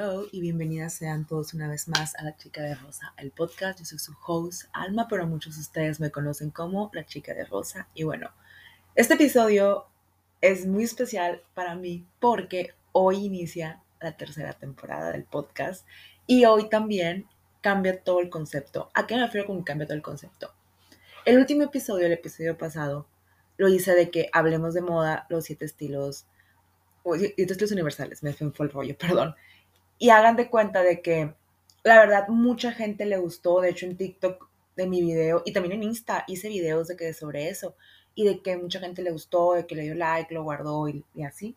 [0.00, 3.80] hello y bienvenidas sean todos una vez más a La Chica de Rosa, el podcast.
[3.80, 7.44] Yo soy su host, Alma, pero muchos de ustedes me conocen como La Chica de
[7.44, 7.86] Rosa.
[7.92, 8.30] Y bueno,
[8.94, 9.88] este episodio
[10.40, 15.86] es muy especial para mí porque hoy inicia la tercera temporada del podcast
[16.26, 17.26] y hoy también
[17.60, 18.90] cambia todo el concepto.
[18.94, 20.54] ¿A qué me refiero con cambia todo el concepto?
[21.26, 23.06] El último episodio, el episodio pasado,
[23.58, 26.24] lo hice de que hablemos de moda, los siete estilos,
[27.04, 29.34] universales, me fue el rollo, perdón.
[30.00, 31.34] Y hagan de cuenta de que
[31.84, 35.74] la verdad mucha gente le gustó, de hecho en TikTok de mi video y también
[35.74, 37.76] en Insta hice videos de que sobre eso
[38.14, 41.04] y de que mucha gente le gustó, de que le dio like, lo guardó y,
[41.22, 41.54] así.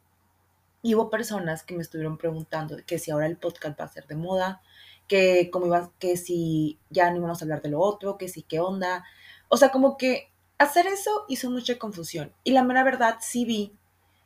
[0.82, 4.08] Y hubo personas que me estuvieron preguntando que si ahora el podcast va a ser
[4.08, 4.62] de moda,
[5.08, 8.41] que cómo iba, que si ya no íbamos a hablar de lo otro, que si
[8.44, 9.05] qué onda.
[9.48, 12.34] O sea, como que hacer eso hizo mucha confusión.
[12.44, 13.74] Y la mera verdad sí vi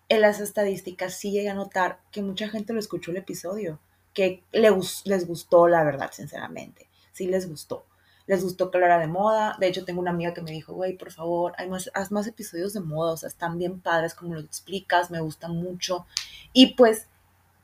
[0.09, 3.79] en las estadísticas, sí llegué a notar que mucha gente lo escuchó el episodio
[4.17, 6.89] que les gustó, la verdad, sinceramente.
[7.11, 7.85] Sí les gustó.
[8.25, 9.55] Les gustó que hablara de moda.
[9.59, 12.25] De hecho, tengo una amiga que me dijo, güey, por favor, hay más, haz más
[12.25, 13.11] episodios de moda.
[13.11, 16.07] O sea, están bien padres como lo explicas, me gusta mucho.
[16.51, 17.05] Y pues,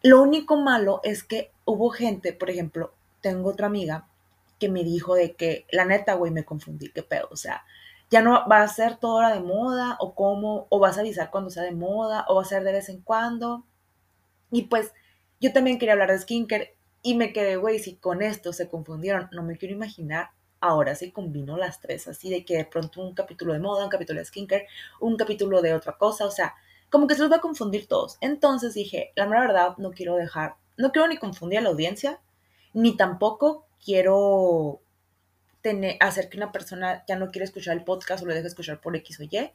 [0.03, 4.05] lo único malo es que hubo gente, por ejemplo, tengo otra amiga
[4.59, 7.29] que me dijo de que, la neta, güey, me confundí, qué pedo.
[7.31, 7.63] O sea,
[8.11, 11.31] ya no va a ser toda hora de moda o cómo, o vas a avisar
[11.31, 13.65] cuando sea de moda, o va a ser de vez en cuando.
[14.51, 14.93] Y pues
[15.43, 19.27] yo también quería hablar de skincare y me quedé, güey, si con esto se confundieron,
[19.33, 20.29] no me quiero imaginar
[20.61, 23.89] ahora si combino las tres, así de que de pronto un capítulo de moda, un
[23.89, 24.67] capítulo de skincare,
[25.01, 26.55] un capítulo de otra cosa, o sea,
[26.89, 28.17] como que se los va a confundir todos.
[28.21, 32.21] Entonces dije, la verdad, no quiero dejar, no quiero ni confundir a la audiencia,
[32.71, 34.79] ni tampoco quiero
[35.61, 38.79] tener, hacer que una persona ya no quiera escuchar el podcast o lo deje escuchar
[38.79, 39.51] por X o Y,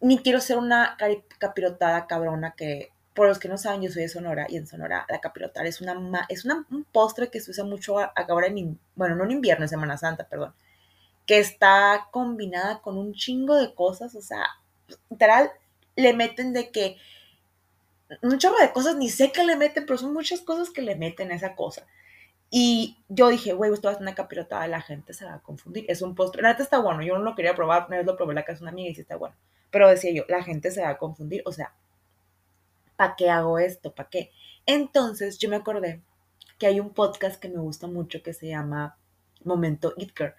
[0.00, 0.96] ni quiero ser una
[1.38, 5.06] capirotada cabrona que por los que no saben, yo soy de Sonora y en Sonora
[5.08, 9.24] la capirotada es, una, es un postre que se usa mucho ahora en, bueno, no
[9.24, 10.54] en invierno, en Semana Santa, perdón,
[11.26, 14.44] que está combinada con un chingo de cosas, o sea,
[15.10, 15.50] literal,
[15.96, 16.98] le meten de que,
[18.22, 20.94] un chorro de cosas, ni sé qué le meten, pero son muchas cosas que le
[20.94, 21.86] meten a esa cosa.
[22.48, 25.40] Y yo dije, güey, esto va a ser una capirotada, la gente se va a
[25.40, 25.84] confundir.
[25.88, 26.42] Es un postre.
[26.42, 27.02] La neta está bueno.
[27.02, 27.86] Yo no lo quería probar.
[27.88, 29.34] Una vez lo probé en la casa de una amiga y sí está bueno.
[29.72, 31.42] Pero decía yo, la gente se va a confundir.
[31.44, 31.74] O sea,
[32.96, 33.94] ¿para qué hago esto?
[33.94, 34.30] ¿Para qué?
[34.66, 36.02] Entonces yo me acordé
[36.58, 38.96] que hay un podcast que me gusta mucho que se llama
[39.44, 40.34] Momento Itker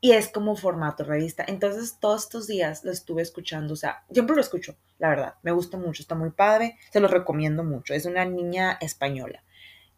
[0.00, 1.44] y es como formato revista.
[1.46, 5.52] Entonces todos estos días lo estuve escuchando, o sea, siempre lo escucho, la verdad, me
[5.52, 7.94] gusta mucho, está muy padre, se lo recomiendo mucho.
[7.94, 9.42] Es una niña española.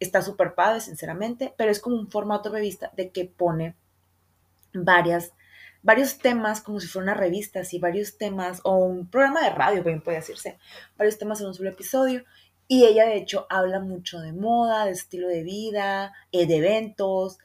[0.00, 3.76] Está súper padre, sinceramente, pero es como un formato revista de que pone
[4.74, 5.32] varias
[5.82, 9.82] varios temas como si fuera una revista, así, varios temas, o un programa de radio,
[9.82, 10.58] bien puede decirse,
[10.96, 12.24] varios temas en un solo episodio.
[12.68, 17.38] Y ella, de hecho, habla mucho de moda, de estilo de vida, eh, de eventos,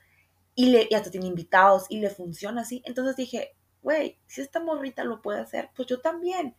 [0.55, 2.81] y, le, y hasta tiene invitados, y le funciona así.
[2.85, 6.55] Entonces dije, güey, si esta morrita lo puede hacer, pues yo también.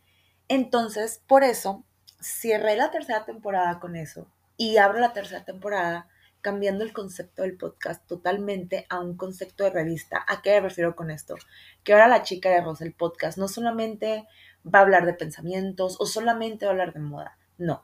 [0.49, 1.83] Entonces, por eso,
[2.21, 6.09] cierré la tercera temporada con eso, y abro la tercera temporada
[6.41, 10.23] cambiando el concepto del podcast totalmente a un concepto de revista.
[10.27, 11.35] ¿A qué me refiero con esto?
[11.83, 14.27] Que ahora la chica de Rosa, el podcast, no solamente
[14.65, 17.37] va a hablar de pensamientos o solamente va a hablar de moda.
[17.57, 17.83] No.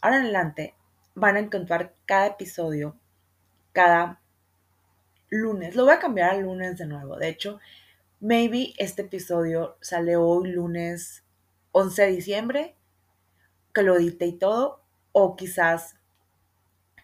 [0.00, 0.74] Ahora en adelante
[1.14, 2.96] van a encontrar cada episodio,
[3.72, 4.20] cada
[5.28, 5.76] lunes.
[5.76, 7.16] Lo voy a cambiar al lunes de nuevo.
[7.16, 7.60] De hecho,
[8.20, 11.24] maybe este episodio sale hoy lunes
[11.72, 12.76] 11 de diciembre,
[13.72, 15.96] que lo edite y todo, o quizás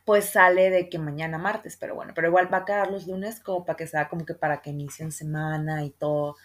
[0.09, 3.41] pues sale de que mañana martes, pero bueno, pero igual va a quedar los lunes
[3.41, 6.37] como para que sea como que para que inicien semana y todo,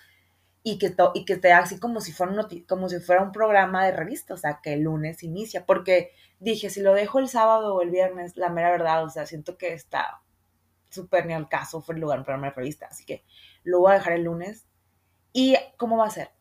[0.63, 3.31] y que, to, y que esté así como si, fuera un como si fuera un
[3.31, 7.29] programa de revista, o sea, que el lunes inicia, porque dije, si lo dejo el
[7.29, 10.19] sábado o el viernes, la mera verdad, o sea, siento que está
[10.89, 13.23] súper ni al caso, fue el lugar un programa de revista, así que
[13.63, 14.65] lo voy a dejar el lunes.
[15.31, 16.31] ¿Y cómo va a ser?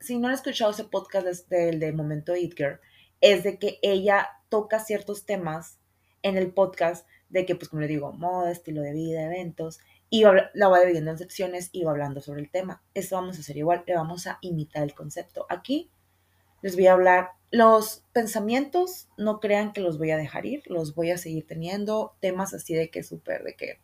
[0.00, 2.80] Si no han escuchado ese podcast desde el de Momento Edgar,
[3.20, 5.78] es de que ella toca ciertos temas
[6.22, 9.80] en el podcast de que, pues como le digo, moda, estilo de vida, eventos,
[10.10, 12.82] y la va dividiendo en secciones y va hablando sobre el tema.
[12.92, 15.46] Eso vamos a hacer igual, le vamos a imitar el concepto.
[15.48, 15.90] Aquí
[16.60, 20.94] les voy a hablar los pensamientos, no crean que los voy a dejar ir, los
[20.94, 23.80] voy a seguir teniendo, temas así de que súper, de que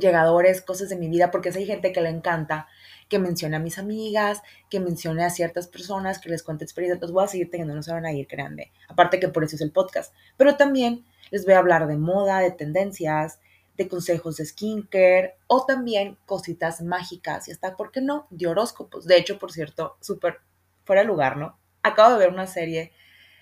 [0.00, 2.68] llegadores, cosas de mi vida, porque hay gente que le encanta
[3.08, 7.24] que mencione a mis amigas, que mencione a ciertas personas, que les cuente experiencias, voy
[7.24, 8.70] a seguir teniendo, no se van ir, grande.
[8.88, 10.14] Aparte que por eso es el podcast.
[10.36, 13.40] Pero también les voy a hablar de moda, de tendencias,
[13.76, 19.06] de consejos de skincare o también cositas mágicas y hasta, ¿por qué no?, de horóscopos.
[19.06, 20.40] De hecho, por cierto, súper
[20.84, 21.58] fuera de lugar, ¿no?
[21.82, 22.92] Acabo de ver una serie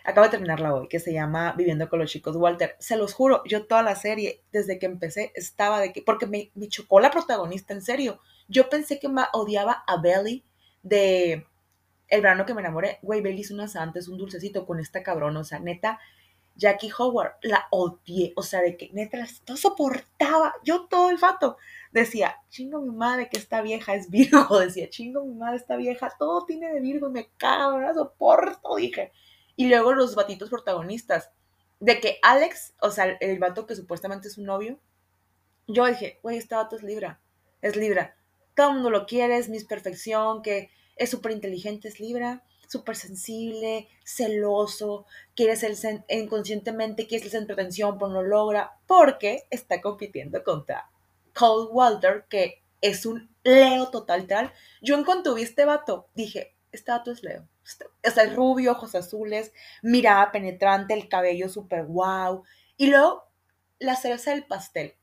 [0.06, 2.76] acabo de terminarla hoy, que se llama Viviendo con los chicos Walter.
[2.78, 6.50] Se los juro, yo toda la serie, desde que empecé, estaba de que, porque me,
[6.54, 8.20] me chocó la protagonista, en serio.
[8.48, 10.44] Yo pensé que odiaba a Belly
[10.82, 11.46] de
[12.08, 12.98] El verano que me enamoré.
[13.02, 15.98] Güey, Belly es una santa, es un dulcecito con esta cabrón, o sea, neta,
[16.54, 19.18] Jackie Howard, la odié, o sea, de que neta
[19.48, 21.58] no soportaba, yo todo el fato
[21.92, 26.12] decía, chingo mi madre que esta vieja es Virgo, decía, chingo mi madre esta vieja,
[26.18, 29.12] todo tiene de Virgo me cago, no soporto, dije.
[29.56, 31.30] Y luego los batitos protagonistas,
[31.80, 34.78] de que Alex, o sea, el vato que supuestamente es su novio,
[35.66, 37.20] yo dije, güey, este vato es Libra,
[37.60, 38.16] es Libra,
[38.54, 42.96] todo el mundo lo quiere, es Miss Perfección, que es súper inteligente, es Libra, súper
[42.96, 45.74] sensible, celoso, quiere ser
[46.08, 50.90] inconscientemente, quiere ser en atención, pero no lo logra, porque está compitiendo contra
[51.34, 54.52] Cole Walter, que es un Leo total tal.
[54.82, 57.46] Yo en cuanto vi este vato, dije, este vato es Leo.
[58.06, 59.52] O sea, es rubio, ojos azules,
[59.82, 62.44] mirada penetrante, el cabello súper guau.
[62.76, 63.24] Y luego,
[63.78, 64.94] la cereza del pastel.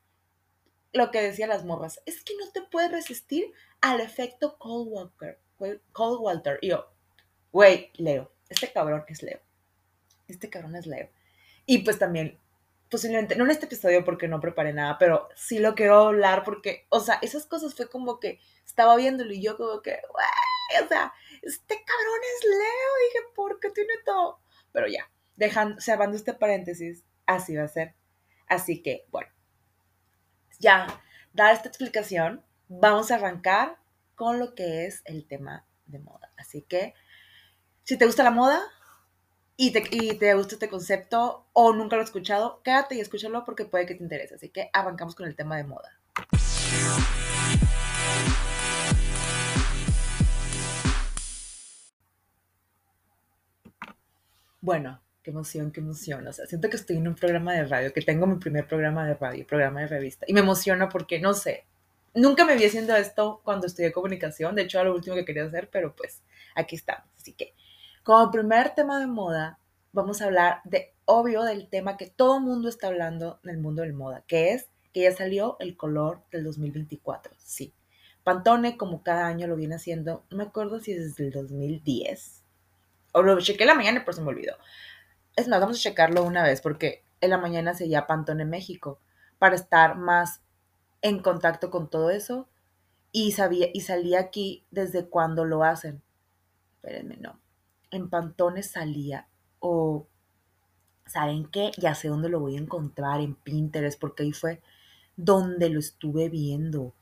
[0.92, 5.40] Lo que decía las morras, es que no te puedes resistir al efecto Cole Walker.
[5.92, 6.58] Cole Walter.
[6.62, 6.86] Y yo,
[7.52, 9.40] güey, Leo, este cabrón es Leo.
[10.28, 11.10] Este cabrón es Leo.
[11.66, 12.38] Y pues también,
[12.90, 16.86] posiblemente, no en este episodio porque no preparé nada, pero sí lo quiero hablar porque,
[16.90, 20.88] o sea, esas cosas fue como que estaba viéndolo y yo como que, güey, o
[20.88, 21.12] sea,
[21.44, 23.08] este cabrón es Leo.
[23.08, 24.40] Dije, ¿por qué tiene todo?
[24.72, 27.94] Pero ya, dejando, cerrando este paréntesis, así va a ser.
[28.46, 29.30] Así que, bueno,
[30.58, 30.86] ya,
[31.32, 33.78] dada esta explicación, vamos a arrancar
[34.14, 36.32] con lo que es el tema de moda.
[36.36, 36.94] Así que
[37.82, 38.62] si te gusta la moda
[39.56, 43.44] y te, y te gusta este concepto o nunca lo has escuchado, quédate y escúchalo
[43.44, 44.36] porque puede que te interese.
[44.36, 46.00] Así que arrancamos con el tema de moda.
[54.64, 56.26] Bueno, qué emoción, qué emoción.
[56.26, 59.06] O sea, siento que estoy en un programa de radio, que tengo mi primer programa
[59.06, 60.24] de radio, programa de revista.
[60.26, 61.66] Y me emociona porque, no sé,
[62.14, 64.54] nunca me vi haciendo esto cuando estudié comunicación.
[64.54, 66.22] De hecho, era lo último que quería hacer, pero pues
[66.54, 67.06] aquí estamos.
[67.18, 67.52] Así que
[68.04, 69.58] como primer tema de moda,
[69.92, 73.58] vamos a hablar de, obvio, del tema que todo el mundo está hablando en el
[73.58, 77.34] mundo del moda, que es que ya salió el color del 2024.
[77.36, 77.74] Sí.
[78.22, 82.43] Pantone, como cada año lo viene haciendo, no me acuerdo si es desde el 2010.
[83.14, 84.56] O lo chequé la mañana, pero se me olvidó.
[85.36, 89.00] Es más, vamos a checarlo una vez, porque en la mañana sería Pantone México,
[89.38, 90.42] para estar más
[91.00, 92.48] en contacto con todo eso.
[93.12, 96.02] Y, sabía, y salía aquí desde cuando lo hacen.
[96.76, 97.40] Espérenme, no
[97.94, 99.28] en Pantones salía
[99.60, 100.06] o,
[101.06, 101.70] ¿saben qué?
[101.78, 104.60] Ya sé dónde lo voy a encontrar, en Pinterest, porque ahí fue
[105.16, 106.94] donde lo estuve viendo.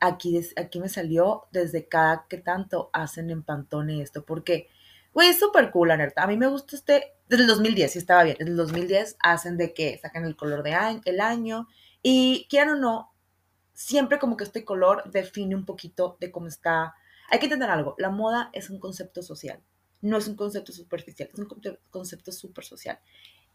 [0.00, 4.68] Aquí, aquí me salió desde cada que tanto hacen en Pantone esto, porque,
[5.12, 6.22] güey, es súper cool, la neta.
[6.22, 9.56] A mí me gusta este, desde el 2010, sí estaba bien, desde el 2010 hacen
[9.56, 11.68] de que sacan el color de año, el año,
[12.02, 13.12] y quieran o no,
[13.74, 16.94] siempre como que este color define un poquito de cómo está.
[17.30, 19.62] Hay que entender algo, la moda es un concepto social
[20.02, 21.48] no es un concepto superficial, es un
[21.90, 22.98] concepto súper social.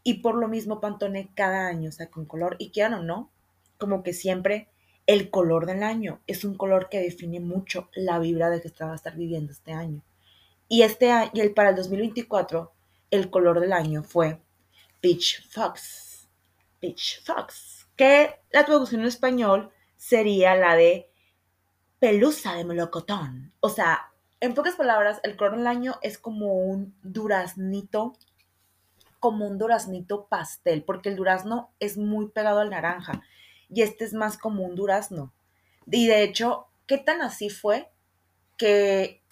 [0.02, 3.30] Y por lo mismo Pantone cada año saca un color, y quieran o no,
[3.76, 4.68] como que siempre
[5.06, 8.92] el color del año es un color que define mucho la vibra de que va
[8.92, 10.02] a estar viviendo este año.
[10.68, 12.72] Y este año, y el, para el 2024,
[13.10, 14.40] el color del año fue
[15.00, 16.28] Peach Fox.
[16.80, 17.88] Peach Fox.
[17.96, 21.10] Que la traducción en español sería la de
[21.98, 23.52] pelusa de melocotón.
[23.60, 28.12] O sea, en pocas palabras, el color del año es como un duraznito,
[29.18, 33.22] como un duraznito pastel, porque el durazno es muy pegado al naranja
[33.68, 35.32] y este es más como un durazno.
[35.90, 37.90] Y de hecho, ¿qué tan así fue
[38.56, 39.22] que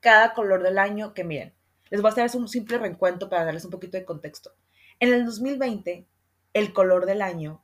[0.00, 1.54] cada color del año, que miren,
[1.90, 4.52] les voy a hacer un simple reencuentro para darles un poquito de contexto.
[5.00, 6.06] En el 2020,
[6.54, 7.62] el color del año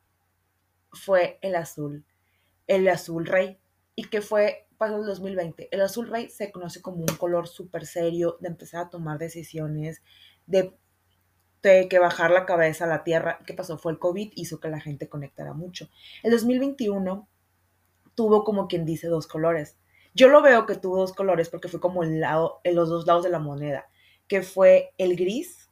[0.92, 2.04] fue el azul,
[2.66, 3.58] el azul rey,
[3.96, 5.68] y que fue pasó el 2020.
[5.70, 10.02] El azul rey se conoce como un color súper serio, de empezar a tomar decisiones,
[10.46, 10.76] de,
[11.62, 13.40] que bajar la cabeza a la tierra.
[13.46, 13.78] ¿Qué pasó?
[13.78, 15.88] Fue el COVID, hizo que la gente conectara mucho.
[16.22, 17.26] El 2021
[18.14, 19.78] tuvo como quien dice dos colores.
[20.14, 23.06] Yo lo veo que tuvo dos colores porque fue como el lado, en los dos
[23.06, 23.87] lados de la moneda,
[24.28, 25.71] que fue el gris,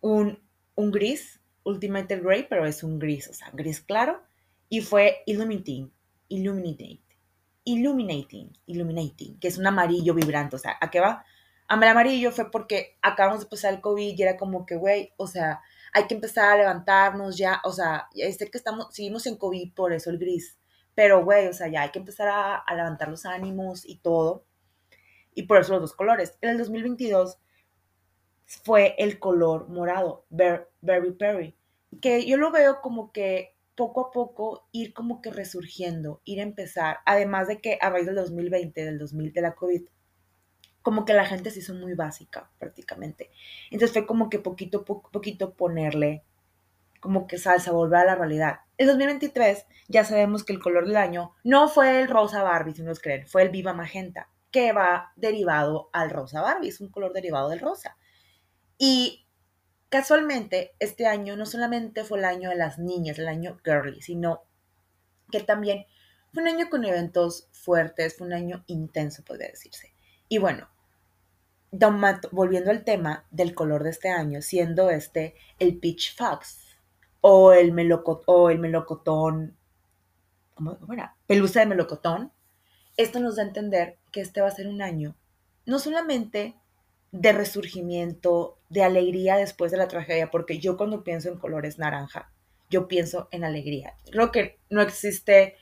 [0.00, 0.42] un,
[0.74, 4.22] un gris, Ultimate Gray, pero es un gris, o sea, gris claro,
[4.68, 5.92] y fue Illuminating,
[6.28, 7.00] Illuminating,
[7.64, 10.56] Illuminating, Illuminating, que es un amarillo vibrante.
[10.56, 11.24] O sea, ¿a qué va?
[11.68, 15.12] A el amarillo fue porque acabamos de pasar el COVID y era como que, güey,
[15.16, 15.60] o sea,
[15.92, 19.92] hay que empezar a levantarnos ya, o sea, sé que estamos, seguimos en COVID, por
[19.92, 20.58] eso el gris,
[20.94, 24.44] pero, güey, o sea, ya hay que empezar a, a levantar los ánimos y todo,
[25.34, 26.36] y por eso los dos colores.
[26.40, 27.38] En el 2022
[28.46, 31.56] fue el color morado, Berry Perry,
[32.00, 36.44] que yo lo veo como que poco a poco ir como que resurgiendo, ir a
[36.44, 39.82] empezar, además de que a raíz del 2020, del 2000 de la COVID,
[40.82, 43.30] como que la gente se hizo muy básica prácticamente.
[43.70, 46.24] Entonces fue como que poquito poquito ponerle
[47.00, 48.60] como que salsa, volver a la realidad.
[48.82, 52.82] En 2023 ya sabemos que el color del año no fue el rosa Barbie, si
[52.82, 57.12] nos creen, fue el viva magenta, que va derivado al rosa Barbie, es un color
[57.12, 57.96] derivado del rosa.
[58.78, 59.24] Y
[59.88, 64.42] casualmente, este año no solamente fue el año de las niñas, el año girly, sino
[65.30, 65.86] que también
[66.32, 69.94] fue un año con eventos fuertes, fue un año intenso, podría decirse.
[70.28, 70.68] Y bueno,
[72.32, 76.71] volviendo al tema del color de este año, siendo este el Peach Fox,
[77.22, 77.72] o el,
[78.26, 79.56] o el melocotón,
[80.54, 81.16] ¿cómo, era?
[81.26, 82.30] Pelusa de melocotón.
[82.98, 85.16] Esto nos da a entender que este va a ser un año
[85.64, 86.56] no solamente
[87.12, 92.32] de resurgimiento, de alegría después de la tragedia, porque yo cuando pienso en colores naranja,
[92.70, 93.94] yo pienso en alegría.
[94.10, 95.56] Creo que no existe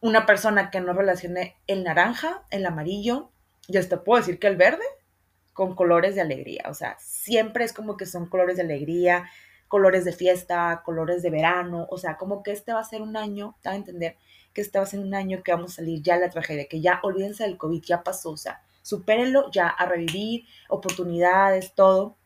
[0.00, 3.30] una persona que no relacione el naranja, el amarillo,
[3.68, 4.84] y hasta puedo decir que el verde,
[5.52, 6.64] con colores de alegría.
[6.68, 9.30] O sea, siempre es como que son colores de alegría,
[9.72, 13.16] colores de fiesta, colores de verano, o sea, como que este va a ser un
[13.16, 14.18] año, a entender
[14.52, 16.68] que este va a ser un año que vamos a salir ya de la tragedia,
[16.68, 22.16] que ya olvídense del COVID, ya pasó, o sea, supérenlo ya a revivir, oportunidades, todo.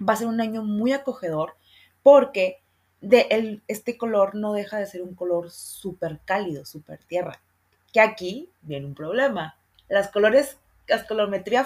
[0.00, 1.56] Va a ser un año muy acogedor
[2.04, 2.62] porque
[3.00, 7.42] de el, este color no deja de ser un color súper cálido, súper tierra.
[7.92, 9.58] Que aquí viene un problema.
[9.88, 11.04] Las colores, las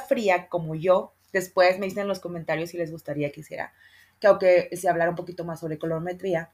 [0.08, 3.74] fría como yo, después me dicen en los comentarios si les gustaría que hiciera
[4.20, 6.50] que aunque se hablara un poquito más sobre colorimetría,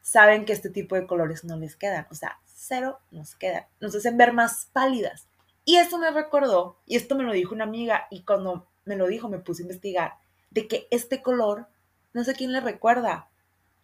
[0.00, 2.06] saben que este tipo de colores no les quedan.
[2.10, 3.66] O sea, cero nos quedan.
[3.80, 5.28] Nos hacen ver más pálidas.
[5.64, 9.06] Y esto me recordó, y esto me lo dijo una amiga, y cuando me lo
[9.06, 10.14] dijo me puse a investigar,
[10.50, 11.66] de que este color,
[12.14, 13.28] no sé quién le recuerda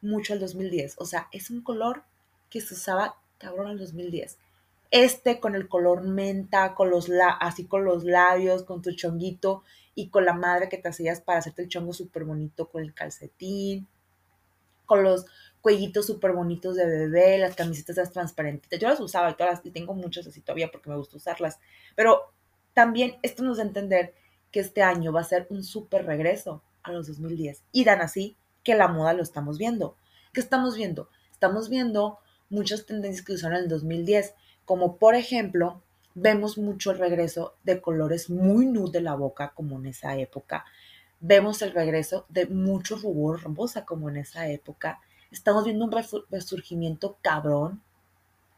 [0.01, 0.95] mucho al 2010.
[0.99, 2.05] O sea, es un color
[2.49, 4.39] que se usaba cabrón al 2010.
[4.91, 7.11] Este con el color menta, con los
[7.41, 9.63] así con los labios, con tu chonguito,
[9.95, 12.95] y con la madre que te hacías para hacerte el chongo súper bonito con el
[12.95, 13.87] calcetín,
[14.87, 15.27] con los
[15.61, 18.79] cuellitos súper bonitos de bebé, las camisetas transparentes.
[18.79, 21.59] Yo las usaba y todas y tengo muchas así todavía porque me gusta usarlas.
[21.97, 22.33] Pero
[22.75, 24.15] también esto nos da a entender
[24.51, 27.63] que este año va a ser un súper regreso a los 2010.
[27.73, 29.97] Y dan así que la moda lo estamos viendo.
[30.33, 31.09] ¿Qué estamos viendo?
[31.33, 32.19] Estamos viendo
[32.51, 34.35] muchas tendencias que usaron en el 2010,
[34.65, 35.83] como por ejemplo
[36.17, 40.65] Vemos mucho el regreso de colores muy nude de la boca, como en esa época.
[41.19, 45.01] Vemos el regreso de mucho rubor rosa, como en esa época.
[45.33, 45.93] Estamos viendo un
[46.31, 47.83] resurgimiento cabrón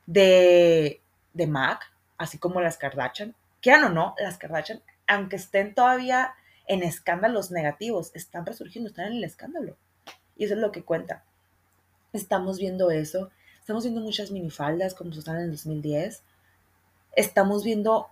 [0.04, 1.00] de,
[1.32, 1.80] de MAC,
[2.18, 3.34] así como las Kardashian.
[3.62, 6.34] Quieran o no, las Kardashian, aunque estén todavía
[6.66, 9.78] en escándalos negativos, están resurgiendo, están en el escándalo.
[10.36, 11.24] Y eso es lo que cuenta.
[12.12, 13.30] Estamos viendo eso.
[13.60, 16.22] Estamos viendo muchas minifaldas como están en el 2010
[17.16, 18.08] estamos viendo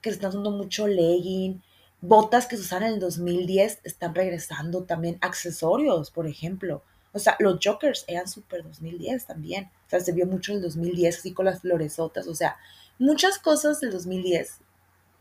[0.00, 1.62] que se están usando mucho legging,
[2.00, 6.82] botas que se usaron en el 2010 están regresando también, accesorios, por ejemplo.
[7.12, 9.70] O sea, los Jokers eran súper 2010 también.
[9.86, 12.28] O sea, se vio mucho el 2010 así con las floresotas.
[12.28, 12.56] O sea,
[12.98, 14.60] muchas cosas del 2010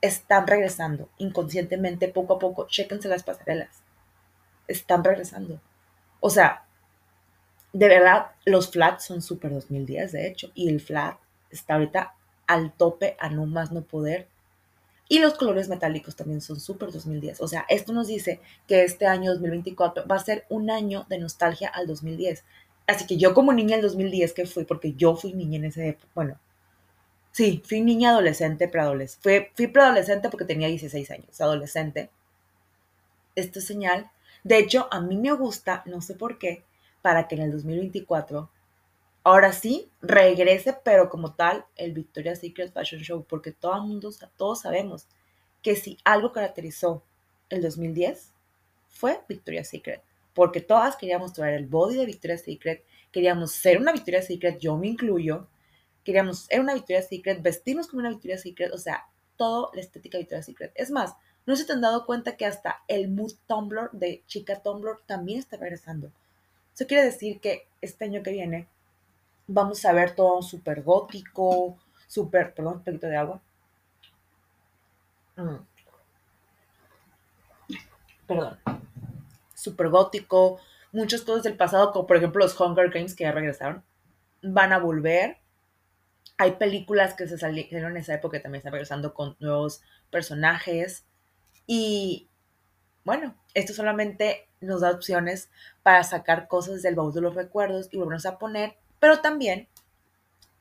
[0.01, 2.67] están regresando inconscientemente, poco a poco.
[2.67, 3.69] Chéquense las pasarelas.
[4.67, 5.61] Están regresando.
[6.19, 6.65] O sea,
[7.73, 10.51] de verdad, los flats son súper 2010, de hecho.
[10.53, 11.17] Y el flat
[11.49, 12.16] está ahorita
[12.47, 14.27] al tope, a no más no poder.
[15.09, 17.41] Y los colores metálicos también son súper 2010.
[17.41, 21.19] O sea, esto nos dice que este año 2024 va a ser un año de
[21.19, 22.43] nostalgia al 2010.
[22.87, 25.89] Así que yo como niña del 2010 que fui, porque yo fui niña en ese
[25.89, 26.39] época, bueno,
[27.31, 29.21] sí, fui niña adolescente, preadolescente.
[29.23, 32.09] Fui, fui preadolescente porque tenía 16 años, adolescente.
[33.35, 34.09] Esto es señal.
[34.43, 36.63] De hecho, a mí me gusta, no sé por qué,
[37.01, 38.49] para que en el 2024
[39.27, 44.61] ahora sí regrese, pero como tal, el Victoria's Secret Fashion Show, porque todo mundo, todos
[44.61, 45.05] sabemos
[45.61, 47.03] que si algo caracterizó
[47.49, 48.31] el 2010
[48.87, 50.01] fue Victoria's Secret,
[50.33, 54.77] porque todas queríamos traer el body de Victoria's Secret, queríamos ser una Victoria's Secret, yo
[54.77, 55.49] me incluyo,
[56.05, 60.17] queríamos ser una Victoria's Secret, vestirnos como una Victoria's Secret, o sea, todo la estética
[60.17, 60.71] de Victoria's Secret.
[60.73, 61.15] Es más,
[61.45, 65.39] no se te han dado cuenta que hasta el mood Tumblr de chica Tumblr también
[65.39, 66.13] está regresando.
[66.73, 68.69] Eso quiere decir que este año que viene
[69.47, 71.77] vamos a ver todo súper gótico,
[72.07, 73.41] súper, perdón, un poquito de agua.
[75.37, 75.55] Mm.
[78.27, 78.57] Perdón.
[79.53, 80.59] Súper gótico,
[80.91, 83.83] muchos cosas del pasado, como por ejemplo los Hunger Games que ya regresaron,
[84.41, 85.37] van a volver.
[86.37, 91.05] Hay películas que se salieron en esa época que también están regresando con nuevos personajes.
[91.65, 92.27] Y
[93.03, 95.49] bueno, esto solamente nos da opciones
[95.81, 99.67] para sacar cosas del baúl de los recuerdos y volvernos a poner, pero también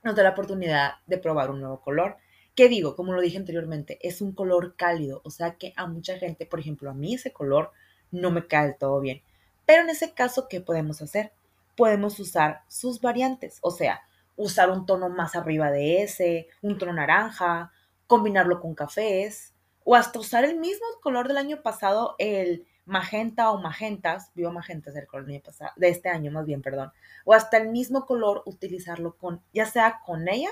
[0.02, 2.16] nos da la oportunidad de probar un nuevo color.
[2.54, 2.96] ¿Qué digo?
[2.96, 6.60] Como lo dije anteriormente, es un color cálido, o sea que a mucha gente, por
[6.60, 7.72] ejemplo, a mí ese color
[8.10, 9.22] no me cae del todo bien.
[9.66, 11.32] Pero en ese caso, ¿qué podemos hacer?
[11.76, 14.02] Podemos usar sus variantes, o sea,
[14.36, 17.72] usar un tono más arriba de ese, un tono naranja,
[18.06, 19.52] combinarlo con cafés,
[19.84, 24.94] o hasta usar el mismo color del año pasado, el magenta o magentas, vivo magentas
[24.94, 26.92] del color pasado, de este año más bien, perdón,
[27.24, 30.50] o hasta el mismo color utilizarlo con, ya sea con ella,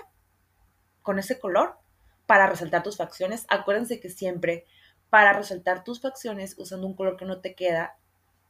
[1.02, 1.78] con ese color,
[2.26, 3.46] para resaltar tus facciones.
[3.48, 4.64] Acuérdense que siempre
[5.10, 7.96] para resaltar tus facciones usando un color que no te queda,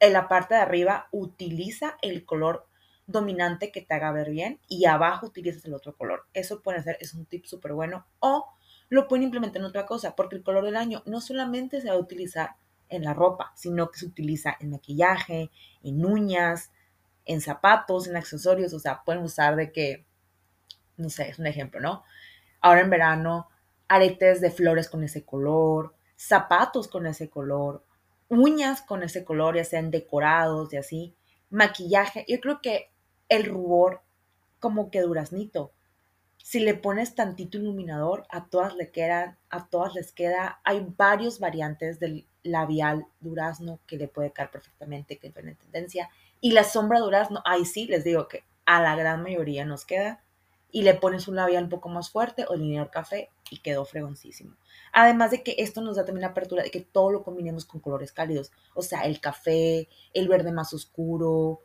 [0.01, 2.67] en la parte de arriba utiliza el color
[3.07, 6.27] dominante que te haga ver bien y abajo utilizas el otro color.
[6.33, 8.07] Eso puede ser, es un tip súper bueno.
[8.19, 8.49] O
[8.89, 11.95] lo pueden implementar en otra cosa, porque el color del año no solamente se va
[11.95, 12.57] a utilizar
[12.89, 15.51] en la ropa, sino que se utiliza en maquillaje,
[15.83, 16.71] en uñas,
[17.25, 20.05] en zapatos, en accesorios, o sea, pueden usar de que,
[20.97, 22.05] no sé, es un ejemplo, ¿no?
[22.61, 23.49] Ahora en verano,
[23.89, 27.85] aretes de flores con ese color, zapatos con ese color,
[28.29, 31.15] uñas con ese color, ya sean decorados y así,
[31.51, 32.25] maquillaje.
[32.29, 32.91] Yo creo que
[33.29, 34.03] el rubor
[34.61, 35.73] como que duraznito,
[36.39, 40.61] si le pones tantito iluminador, a todas, le quedan, a todas les queda.
[40.65, 46.11] Hay varios variantes del labial durazno que le puede caer perfectamente, que es en tendencia.
[46.41, 50.23] Y la sombra durazno, ahí sí, les digo que a la gran mayoría nos queda.
[50.71, 54.57] Y le pones un labial un poco más fuerte o el café y quedó fregoncísimo.
[54.93, 57.81] Además de que esto nos da también la apertura de que todo lo combinemos con
[57.81, 58.51] colores cálidos.
[58.75, 61.61] O sea, el café, el verde más oscuro,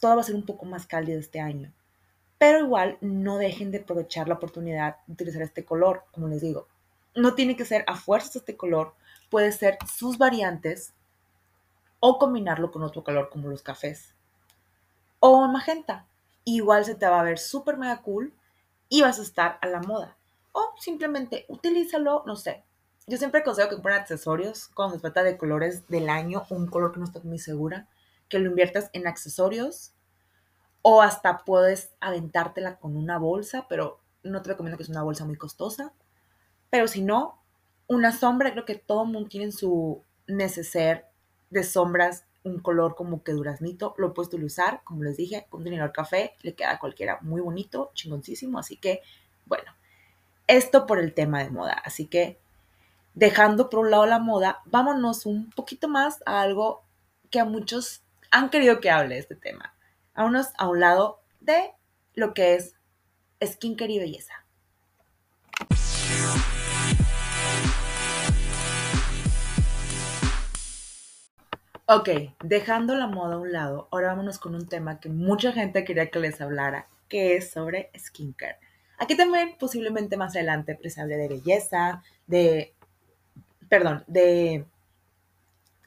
[0.00, 1.72] todo va a ser un poco más cálido este año.
[2.38, 6.68] Pero igual no dejen de aprovechar la oportunidad de utilizar este color, como les digo.
[7.14, 8.94] No tiene que ser a fuerzas este color,
[9.28, 10.94] puede ser sus variantes
[12.00, 14.14] o combinarlo con otro color como los cafés.
[15.20, 16.06] O magenta.
[16.44, 18.32] Igual se te va a ver súper mega cool
[18.88, 20.16] y vas a estar a la moda.
[20.52, 22.64] O simplemente utilízalo, no sé.
[23.08, 26.92] Yo siempre aconsejo que pongan accesorios cuando se trata de colores del año, un color
[26.92, 27.88] que no estoy muy segura,
[28.28, 29.92] que lo inviertas en accesorios
[30.82, 35.24] o hasta puedes aventártela con una bolsa, pero no te recomiendo que es una bolsa
[35.24, 35.92] muy costosa.
[36.70, 37.42] Pero si no,
[37.88, 41.06] una sombra, creo que todo mundo tiene su neceser
[41.50, 45.92] de sombras, un color como que duraznito, lo puedes utilizar, como les dije, con dinero
[45.92, 49.02] café, le queda a cualquiera muy bonito, chingoncísimo, así que,
[49.46, 49.72] bueno,
[50.46, 52.38] esto por el tema de moda, así que
[53.14, 56.84] dejando por un lado la moda, vámonos un poquito más a algo
[57.30, 59.74] que a muchos han querido que hable de este tema,
[60.14, 61.72] a unos a un lado de
[62.14, 62.74] lo que es
[63.44, 64.45] skincare y belleza.
[71.88, 72.08] Ok,
[72.42, 76.10] dejando la moda a un lado, ahora vámonos con un tema que mucha gente quería
[76.10, 78.56] que les hablara, que es sobre skincare.
[78.98, 82.74] Aquí también posiblemente más adelante les hable de belleza, de,
[83.68, 84.64] perdón, de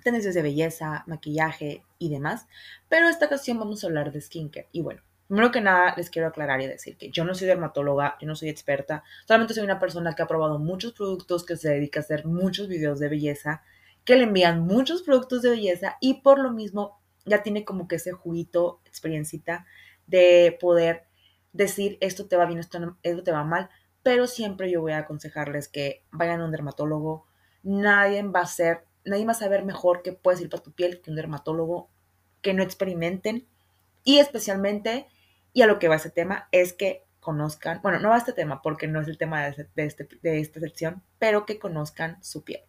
[0.01, 2.47] tendencias de belleza, maquillaje y demás,
[2.87, 4.69] pero esta ocasión vamos a hablar de skincare.
[4.71, 8.15] Y bueno, primero que nada les quiero aclarar y decir que yo no soy dermatóloga,
[8.21, 11.71] yo no soy experta, solamente soy una persona que ha probado muchos productos, que se
[11.71, 13.63] dedica a hacer muchos videos de belleza,
[14.09, 17.97] que le envían muchos productos de belleza y por lo mismo ya tiene como que
[17.97, 19.67] ese juguito, experiencita
[20.07, 21.05] de poder
[21.53, 22.79] decir esto te va bien, esto,
[23.23, 23.69] te va mal,
[24.01, 27.27] pero siempre yo voy a aconsejarles que vayan a un dermatólogo,
[27.61, 31.01] nadie va a ser nadie va a saber mejor qué puedes ir para tu piel
[31.01, 31.91] que un dermatólogo,
[32.41, 33.47] que no experimenten.
[34.03, 35.05] Y especialmente,
[35.53, 38.33] y a lo que va este tema, es que conozcan, bueno, no va a este
[38.33, 42.43] tema porque no es el tema de, este, de esta sección, pero que conozcan su
[42.43, 42.68] piel.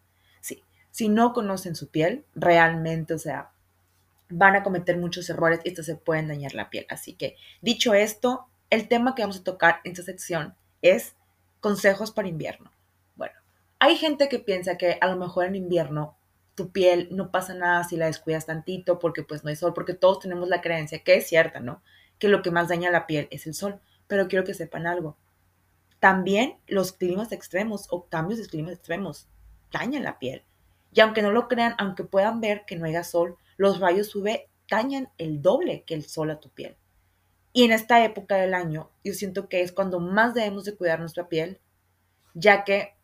[0.91, 3.51] Si no conocen su piel, realmente, o sea,
[4.29, 6.87] van a cometer muchos errores y esto se pueden dañar la piel.
[6.89, 11.15] Así que, dicho esto, el tema que vamos a tocar en esta sección es
[11.61, 12.73] consejos para invierno.
[13.17, 13.35] Bueno,
[13.79, 16.17] hay gente que piensa que a lo mejor en invierno
[16.55, 19.95] tu piel no pasa nada si la descuidas tantito porque pues no hay sol, porque
[19.95, 21.83] todos tenemos la creencia, que es cierta, ¿no?
[22.19, 23.81] Que lo que más daña la piel es el sol.
[24.07, 25.17] Pero quiero que sepan algo.
[26.01, 29.29] También los climas extremos o cambios de climas extremos
[29.73, 30.45] dañan la piel.
[30.93, 34.49] Y aunque no lo crean, aunque puedan ver que no haya sol, los rayos UV
[34.69, 36.77] dañan el doble que el sol a tu piel.
[37.53, 41.01] Y en esta época del año, yo siento que es cuando más debemos de cuidar
[41.01, 41.61] nuestra piel,
[42.35, 42.95] ya que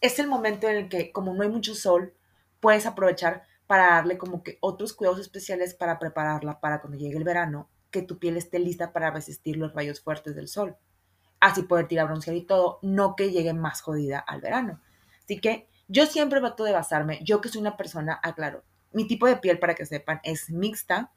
[0.00, 2.14] es el momento en el que, como no hay mucho sol,
[2.60, 7.24] puedes aprovechar para darle como que otros cuidados especiales para prepararla para cuando llegue el
[7.24, 10.76] verano, que tu piel esté lista para resistir los rayos fuertes del sol.
[11.40, 14.80] Así poder tirar broncear y todo, no que llegue más jodida al verano.
[15.22, 19.26] Así que Yo siempre trato de basarme, yo que soy una persona, aclaro, mi tipo
[19.26, 21.12] de piel, para que sepan, es mixta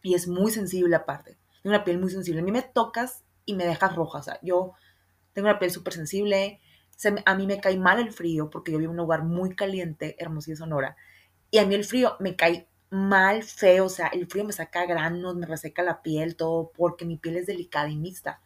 [0.00, 1.36] y es muy sensible aparte.
[1.62, 2.40] Tengo una piel muy sensible.
[2.40, 4.18] A mí me tocas y me dejas roja.
[4.18, 4.72] O sea, yo
[5.32, 6.60] tengo una piel súper sensible.
[7.26, 10.16] a mí me cae mal el frío porque yo vivo en un lugar muy caliente,
[10.18, 10.96] Hermosillo, Sonora.
[11.50, 13.86] Y a mí el frío me cae mal, feo.
[13.86, 17.36] O sea, el frío me saca granos, me reseca la piel, todo, porque mi piel
[17.36, 18.40] es delicada y mixta.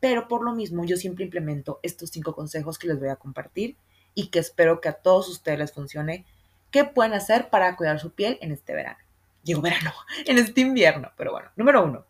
[0.00, 3.76] Pero por lo mismo, yo siempre implemento estos cinco consejos que les voy a compartir
[4.16, 6.26] y que espero que a todos ustedes les funcione.
[6.72, 8.98] ¿Qué pueden hacer para cuidar su piel en este verano?
[9.44, 9.92] Digo verano,
[10.26, 11.50] en este invierno, pero bueno.
[11.54, 12.06] Número uno,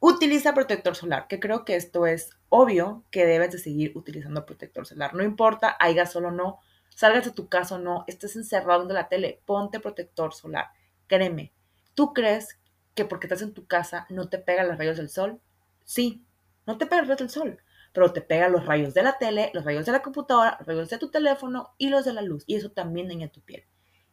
[0.00, 4.86] utiliza protector solar, que creo que esto es obvio que debes de seguir utilizando protector
[4.86, 5.14] solar.
[5.14, 8.94] No importa, haya sol o no, salgas de tu casa o no, estés encerrado en
[8.94, 10.68] la tele, ponte protector solar.
[11.06, 11.52] Créeme,
[11.94, 12.58] ¿tú crees
[12.94, 15.38] que porque estás en tu casa no te pegan los rayos del sol?
[15.84, 16.24] Sí,
[16.66, 19.50] no te pega los rayos del sol, pero te pegan los rayos de la tele,
[19.52, 22.44] los rayos de la computadora, los rayos de tu teléfono y los de la luz.
[22.46, 23.64] Y eso también daña tu piel.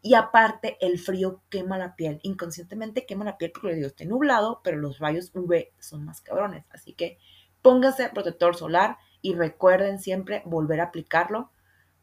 [0.02, 2.20] Y aparte, el frío quema la piel.
[2.24, 6.66] Inconscientemente quema la piel porque Dios está nublado, pero los rayos UV son más cabrones.
[6.70, 7.18] Así que
[7.62, 11.52] póngase protector solar y recuerden siempre volver a aplicarlo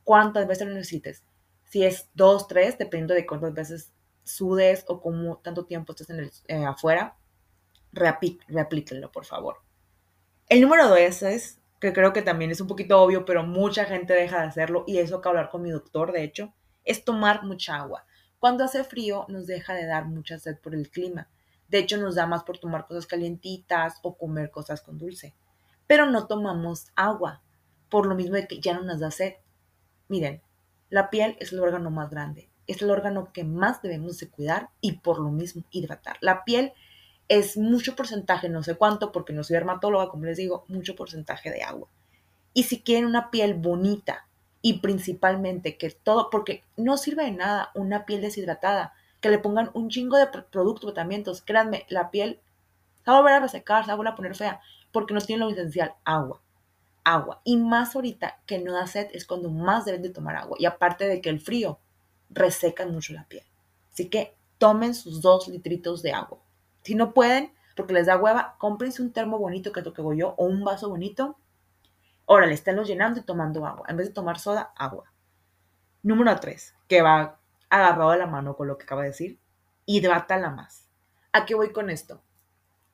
[0.02, 1.24] cuántas veces lo necesites.
[1.64, 6.20] Si es dos, tres, dependiendo de cuántas veces sudes o como tanto tiempo estés en
[6.20, 7.16] el, eh, afuera,
[7.92, 9.56] reaplíquenlo, por favor.
[10.48, 14.14] El número dos es, que creo que también es un poquito obvio, pero mucha gente
[14.14, 17.77] deja de hacerlo y eso que hablar con mi doctor, de hecho, es tomar mucha
[17.77, 18.07] agua.
[18.38, 21.29] Cuando hace frío nos deja de dar mucha sed por el clima.
[21.68, 25.35] De hecho, nos da más por tomar cosas calientitas o comer cosas con dulce.
[25.87, 27.42] Pero no tomamos agua,
[27.90, 29.35] por lo mismo de que ya no nos da sed.
[30.09, 30.40] Miren,
[30.88, 34.70] la piel es el órgano más grande, es el órgano que más debemos de cuidar
[34.81, 36.16] y por lo mismo hidratar.
[36.23, 36.73] La piel
[37.28, 41.50] es mucho porcentaje, no sé cuánto, porque no soy dermatóloga, como les digo, mucho porcentaje
[41.50, 41.88] de agua.
[42.52, 44.28] Y si quieren una piel bonita
[44.62, 49.70] y principalmente que todo, porque no sirve de nada una piel deshidratada, que le pongan
[49.74, 52.40] un chingo de productos, tratamientos, créanme, la piel
[53.04, 54.60] se va a volver a resecar, se va a volver a poner fea,
[54.92, 56.40] porque no tiene lo esencial, agua.
[57.04, 57.40] Agua.
[57.44, 60.56] Y más ahorita que no da sed es cuando más deben de tomar agua.
[60.58, 61.78] Y aparte de que el frío
[62.30, 63.44] reseca mucho la piel.
[63.92, 66.38] Así que tomen sus dos litritos de agua.
[66.85, 70.35] Si no pueden, porque les da hueva, cómprense un termo bonito, que es lo yo,
[70.37, 71.37] o un vaso bonito.
[72.27, 73.87] Órale, esténlos llenando y tomando agua.
[73.88, 75.12] En vez de tomar soda, agua.
[76.03, 77.38] Número 3, que va
[77.70, 79.38] agarrado de la mano con lo que acaba de decir,
[79.87, 80.87] hidrátala más.
[81.33, 82.23] ¿A qué voy con esto?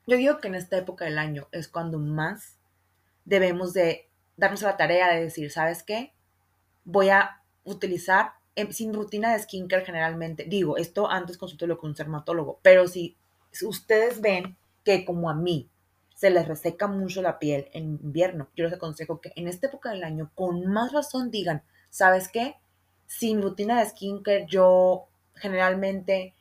[0.07, 2.57] Yo digo que en esta época del año es cuando más
[3.25, 6.13] debemos de darnos la tarea de decir, ¿sabes qué?
[6.83, 10.45] Voy a utilizar em, sin rutina de skincare generalmente.
[10.45, 13.17] Digo, esto antes consulto con un dermatólogo, pero si
[13.63, 15.69] ustedes ven que como a mí
[16.15, 19.89] se les reseca mucho la piel en invierno, yo les aconsejo que en esta época
[19.89, 22.55] del año con más razón digan, ¿sabes qué?
[23.07, 26.35] Sin rutina de skincare yo generalmente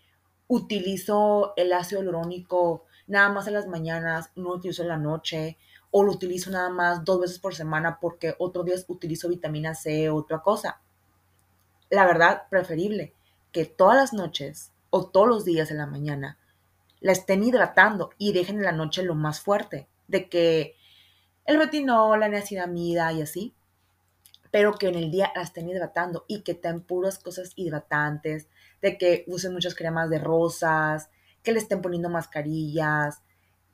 [0.48, 5.58] utilizo el ácido hialurónico nada más en las mañanas, no lo utilizo en la noche,
[5.90, 10.10] o lo utilizo nada más dos veces por semana porque otros días utilizo vitamina C
[10.10, 10.80] otra cosa.
[11.90, 13.12] La verdad, preferible
[13.50, 16.38] que todas las noches o todos los días en la mañana
[17.00, 20.76] la estén hidratando y dejen en la noche lo más fuerte, de que
[21.44, 23.54] el retinol, la niacinamida y así,
[24.50, 28.48] pero que en el día la estén hidratando y que tengan puras cosas hidratantes,
[28.82, 31.10] de que usen muchas cremas de rosas,
[31.42, 33.22] que le estén poniendo mascarillas,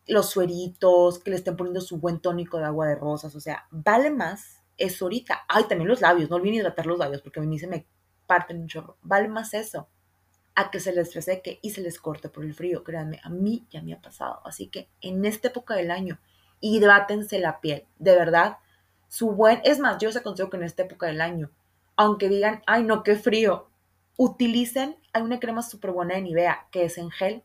[0.07, 3.67] los sueritos, que le estén poniendo su buen tónico de agua de rosas, o sea,
[3.71, 5.43] vale más eso ahorita.
[5.49, 7.87] Ay, también los labios, no olviden hidratar los labios porque a mí se me
[8.27, 8.99] parten un chorro.
[9.03, 9.89] Vale más eso
[10.57, 12.83] a que se les reseque y se les corte por el frío.
[12.83, 14.40] Créanme, a mí ya me ha pasado.
[14.45, 16.19] Así que en esta época del año,
[16.61, 17.85] hidrátense la piel.
[17.99, 18.57] De verdad,
[19.09, 19.61] su buen...
[19.64, 21.51] Es más, yo os aconsejo que en esta época del año,
[21.95, 23.69] aunque digan, ay no, qué frío,
[24.16, 27.42] utilicen, hay una crema súper buena de Nivea, que es en gel,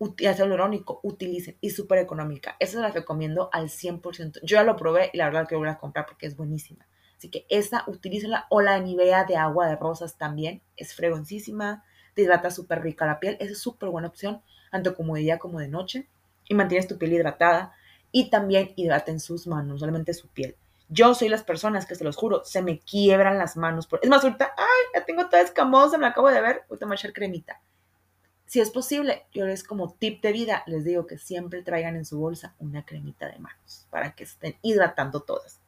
[0.00, 2.56] ácido hialurónico, utilicen, y súper económica.
[2.58, 4.40] Esa se la recomiendo al 100%.
[4.42, 6.86] Yo ya lo probé y la verdad que voy a comprar porque es buenísima.
[7.18, 8.46] Así que esa, utilícenla.
[8.48, 13.20] O la Nivea de agua de rosas también, es fregoncísima te hidrata súper rica la
[13.20, 13.36] piel.
[13.40, 16.06] Es súper buena opción, tanto como de día como de noche.
[16.48, 17.74] Y mantienes tu piel hidratada.
[18.10, 20.56] Y también hidraten sus manos, solamente su piel.
[20.88, 23.86] Yo soy las personas que se los juro, se me quiebran las manos.
[23.86, 24.00] Por...
[24.02, 26.64] Es más, ahorita, ay, ya tengo toda escamosa, me la acabo de ver.
[26.68, 27.60] Voy a echar cremita.
[28.52, 32.04] Si es posible, yo les como tip de vida, les digo que siempre traigan en
[32.04, 35.58] su bolsa una cremita de manos para que estén hidratando todas.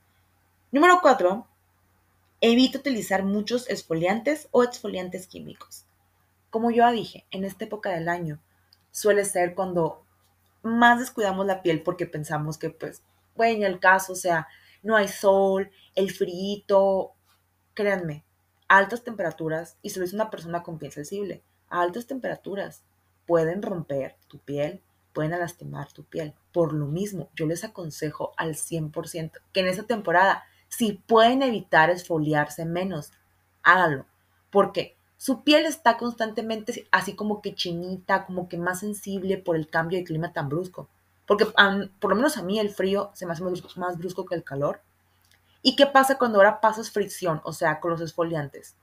[0.70, 1.46] Número 4.
[2.42, 5.84] Evita utilizar muchos exfoliantes o exfoliantes químicos.
[6.55, 8.38] Como yo ya dije, en esta época del año
[8.93, 10.07] suele ser cuando
[10.62, 13.03] más descuidamos la piel porque pensamos que, pues,
[13.35, 14.47] bueno, el caso, o sea,
[14.81, 17.11] no hay sol, el frío,
[17.75, 18.25] créanme,
[18.69, 22.85] altas temperaturas, y se lo dice una persona con piel sensible, a altas temperaturas
[23.27, 24.81] pueden romper tu piel,
[25.12, 26.35] pueden lastimar tu piel.
[26.53, 31.90] Por lo mismo, yo les aconsejo al 100% que en esta temporada, si pueden evitar
[31.90, 33.11] esfoliarse menos,
[33.64, 34.07] háganlo.
[34.51, 39.70] Porque su piel está constantemente así como que chinita, como que más sensible por el
[39.70, 40.87] cambio de clima tan brusco.
[41.24, 44.44] Porque por lo menos a mí el frío se me hace más brusco que el
[44.44, 44.82] calor.
[45.62, 48.76] ¿Y qué pasa cuando ahora pasas fricción, o sea, con los esfoliantes?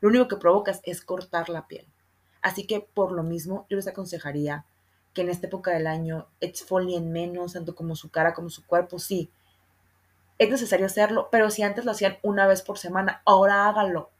[0.00, 1.86] Lo único que provocas es cortar la piel.
[2.40, 4.64] Así que por lo mismo yo les aconsejaría
[5.12, 8.98] que en esta época del año exfolien menos, tanto como su cara como su cuerpo,
[8.98, 9.30] sí.
[10.38, 14.11] Es necesario hacerlo, pero si antes lo hacían una vez por semana, ahora háganlo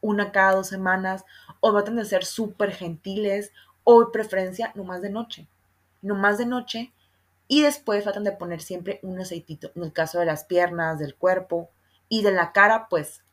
[0.00, 1.24] una cada dos semanas,
[1.60, 3.52] o traten de ser súper gentiles,
[3.84, 5.48] o preferencia no más de noche.
[6.02, 6.92] No más de noche
[7.50, 9.72] y después tratan de poner siempre un aceitito.
[9.74, 11.68] En el caso de las piernas, del cuerpo
[12.08, 13.24] y de la cara, pues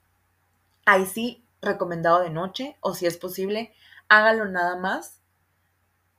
[0.86, 3.74] ahí sí, recomendado de noche o si es posible,
[4.10, 5.22] hágalo nada más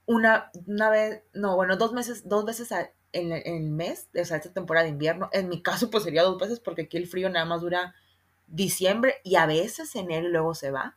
[0.07, 2.71] una, una vez, no, bueno, dos meses, dos veces
[3.13, 5.29] en, el mes, de esta temporada de invierno.
[5.33, 7.97] En mi caso, pues sería dos veces porque aquí el frío nada más dura
[8.49, 10.97] diciembre y a veces enero y luego se va.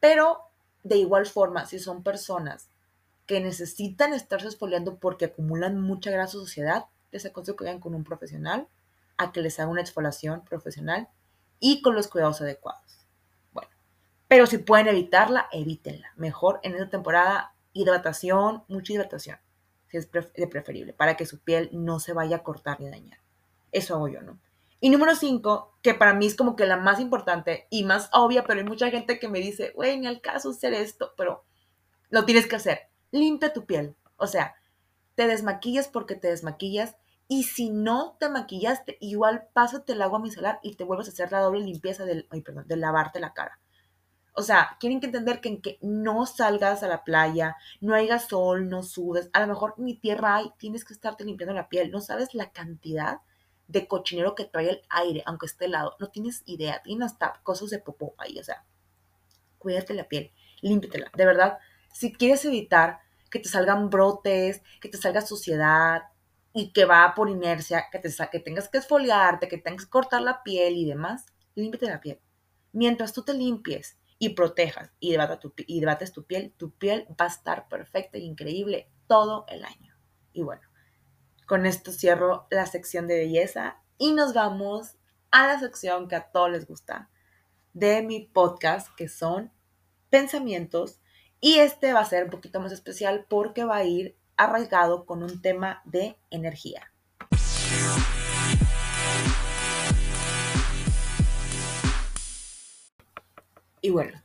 [0.00, 0.40] Pero
[0.82, 2.68] de igual forma, si son personas
[3.26, 8.04] que necesitan estarse exfoliando porque acumulan mucha grasa sociedad, les aconsejo que vayan con un
[8.04, 8.68] profesional
[9.16, 11.08] a que les haga una exfoliación profesional
[11.58, 13.06] y con los cuidados adecuados.
[13.52, 13.70] Bueno,
[14.28, 16.12] pero si pueden evitarla, evítenla.
[16.16, 19.38] Mejor en esta temporada, hidratación, mucha hidratación,
[19.88, 23.20] si es preferible, para que su piel no se vaya a cortar ni dañar.
[23.72, 24.38] Eso hago yo, ¿no?
[24.84, 28.44] Y número cinco, que para mí es como que la más importante y más obvia,
[28.44, 31.46] pero hay mucha gente que me dice, güey, ni al caso hacer esto, pero
[32.10, 33.96] lo tienes que hacer limpia tu piel.
[34.16, 34.56] O sea,
[35.14, 36.96] te desmaquillas porque te desmaquillas
[37.28, 41.32] y si no te maquillaste, igual pásate el agua micelar y te vuelves a hacer
[41.32, 43.58] la doble limpieza del, ay, perdón, de lavarte la cara.
[44.34, 48.18] O sea, tienen que entender que en que no salgas a la playa, no haya
[48.18, 51.90] sol, no sudes, a lo mejor ni tierra hay, tienes que estarte limpiando la piel.
[51.90, 53.22] No sabes la cantidad
[53.66, 55.96] de cochinero que trae el aire, aunque esté helado.
[55.98, 58.64] No tienes idea, tienes hasta cosas de popó ahí, o sea,
[59.58, 61.10] cuídate la piel, límpiatela.
[61.16, 61.58] De verdad,
[61.92, 63.00] si quieres evitar
[63.30, 66.02] que te salgan brotes, que te salga suciedad
[66.52, 70.22] y que va por inercia, que, te, que tengas que esfoliarte, que tengas que cortar
[70.22, 72.20] la piel y demás, límpiate la piel.
[72.72, 77.06] Mientras tú te limpies y protejas y debates tu, y debates tu piel, tu piel
[77.20, 79.96] va a estar perfecta e increíble todo el año.
[80.32, 80.62] Y bueno,
[81.46, 84.96] con esto cierro la sección de belleza y nos vamos
[85.30, 87.10] a la sección que a todos les gusta
[87.72, 89.52] de mi podcast, que son
[90.08, 91.00] pensamientos
[91.40, 95.22] y este va a ser un poquito más especial porque va a ir arraigado con
[95.22, 96.90] un tema de energía.
[103.82, 104.22] Y bueno,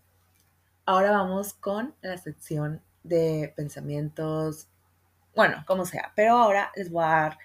[0.86, 4.69] ahora vamos con la sección de pensamientos,
[5.40, 7.38] bueno, como sea, pero ahora les voy a dar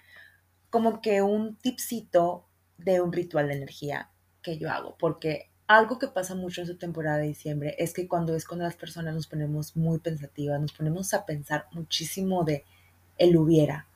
[0.69, 2.45] como que un tipcito
[2.77, 4.11] de un ritual de energía
[4.43, 8.09] que yo hago, porque algo que pasa mucho en esta temporada de diciembre es que
[8.09, 12.65] cuando es cuando las personas nos ponemos muy pensativas, nos ponemos a pensar muchísimo de
[13.17, 13.87] el hubiera,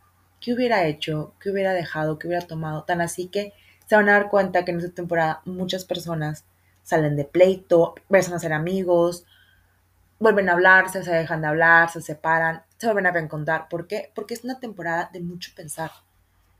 [0.40, 3.52] qué hubiera hecho, qué hubiera dejado, qué hubiera tomado, tan así que
[3.88, 6.44] se van a dar cuenta que en esta temporada muchas personas
[6.84, 9.26] salen de pleito, empiezan a ser amigos,
[10.20, 13.68] vuelven a hablarse, se dejan de hablar, se separan, se vuelven a reencontrar.
[13.68, 14.12] ¿Por qué?
[14.14, 15.90] Porque es una temporada de mucho pensar.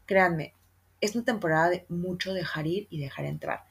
[0.07, 0.55] Créanme,
[1.01, 3.65] es una temporada de mucho dejar ir y dejar entrar.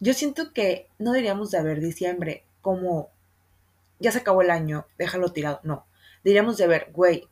[0.00, 3.10] Yo siento que no deberíamos de haber diciembre como
[3.98, 5.60] ya se acabó el año, déjalo tirado.
[5.62, 5.86] No,
[6.24, 7.28] deberíamos de ver, güey,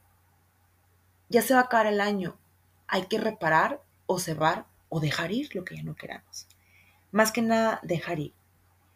[1.28, 2.38] ya se va a acabar el año,
[2.86, 6.46] hay que reparar o cerrar o dejar ir lo que ya no queramos.
[7.12, 8.34] Más que nada, dejar ir.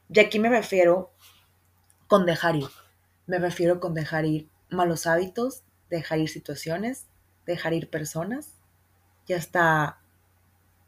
[0.08, 1.12] Y aquí me refiero
[2.06, 2.68] con dejar ir.
[3.26, 7.06] Me refiero con dejar ir malos hábitos, dejar ir situaciones,
[7.46, 8.50] dejar ir personas
[9.26, 9.98] y hasta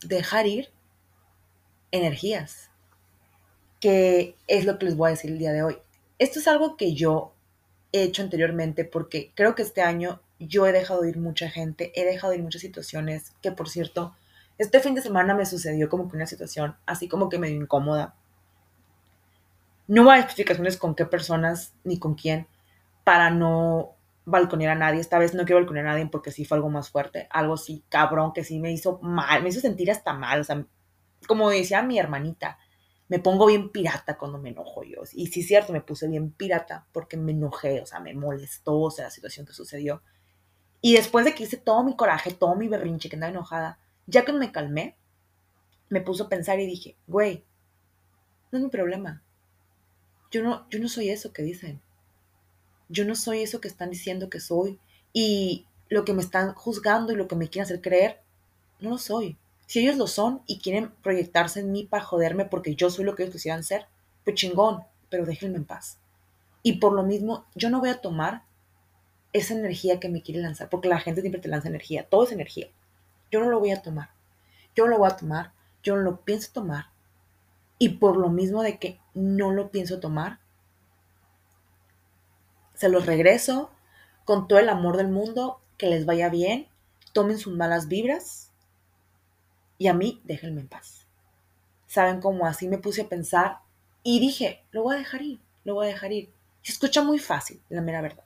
[0.03, 0.71] dejar ir
[1.91, 2.71] energías
[3.81, 5.79] que es lo que les voy a decir el día de hoy.
[6.19, 7.33] Esto es algo que yo
[7.93, 12.05] he hecho anteriormente porque creo que este año yo he dejado ir mucha gente, he
[12.05, 14.15] dejado ir muchas situaciones que, por cierto,
[14.59, 18.15] este fin de semana me sucedió como que una situación así como que medio incómoda.
[19.87, 22.47] No voy a explicaciones con qué personas ni con quién
[23.07, 24.99] para no balconear a nadie.
[24.99, 27.85] Esta vez no quiero balconear a nadie porque sí fue algo más fuerte, algo así
[27.89, 30.41] cabrón que sí me hizo mal, me hizo sentir hasta mal.
[30.41, 30.67] O sea,
[31.29, 32.59] como decía mi hermanita,
[33.07, 35.03] me pongo bien pirata cuando me enojo yo.
[35.13, 38.77] Y sí es cierto, me puse bien pirata porque me enojé, o sea, me molestó,
[38.77, 40.03] o sea, la situación que sucedió.
[40.81, 44.25] Y después de que hice todo mi coraje, todo mi berrinche, que andaba enojada, ya
[44.25, 44.97] que me calmé,
[45.91, 47.45] me puso a pensar y dije, güey,
[48.51, 49.23] no es mi problema.
[50.33, 51.86] yo no, yo no soy eso que dicen.
[52.89, 54.79] Yo no soy eso que están diciendo que soy.
[55.13, 58.21] Y lo que me están juzgando y lo que me quieren hacer creer,
[58.81, 59.37] no lo soy.
[59.67, 63.15] Si ellos lo son y quieren proyectarse en mí para joderme porque yo soy lo
[63.15, 63.87] que ellos quisieran ser,
[64.25, 65.99] pues chingón, pero déjenme en paz.
[66.63, 68.43] Y por lo mismo, yo no voy a tomar
[69.33, 72.33] esa energía que me quiere lanzar, porque la gente siempre te lanza energía, todo es
[72.33, 72.69] energía.
[73.31, 74.11] Yo no lo voy a tomar.
[74.75, 76.87] Yo no lo voy a tomar, yo no lo pienso tomar.
[77.79, 80.39] Y por lo mismo de que no lo pienso tomar,
[82.77, 83.71] se los regreso
[84.25, 86.69] con todo el amor del mundo, que les vaya bien,
[87.13, 88.51] tomen sus malas vibras
[89.79, 91.07] y a mí déjenme en paz.
[91.87, 93.59] Saben cómo así me puse a pensar
[94.03, 96.31] y dije, lo voy a dejar ir, lo voy a dejar ir.
[96.63, 98.25] Se escucha muy fácil, la mera verdad.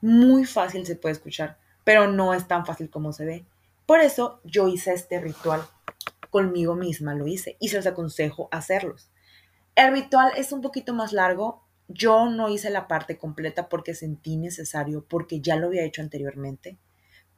[0.00, 3.44] Muy fácil se puede escuchar, pero no es tan fácil como se ve.
[3.86, 5.62] Por eso yo hice este ritual
[6.30, 9.10] conmigo misma, lo hice y se los aconsejo hacerlos.
[9.74, 11.61] El ritual es un poquito más largo.
[11.88, 16.78] Yo no hice la parte completa porque sentí necesario, porque ya lo había hecho anteriormente.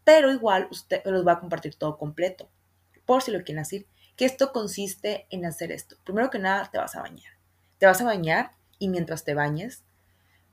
[0.05, 2.49] Pero igual usted los va a compartir todo completo,
[3.05, 3.87] por si lo quieren hacer.
[4.17, 5.97] Que esto consiste en hacer esto.
[6.05, 7.33] Primero que nada, te vas a bañar.
[7.79, 9.83] Te vas a bañar y mientras te bañes,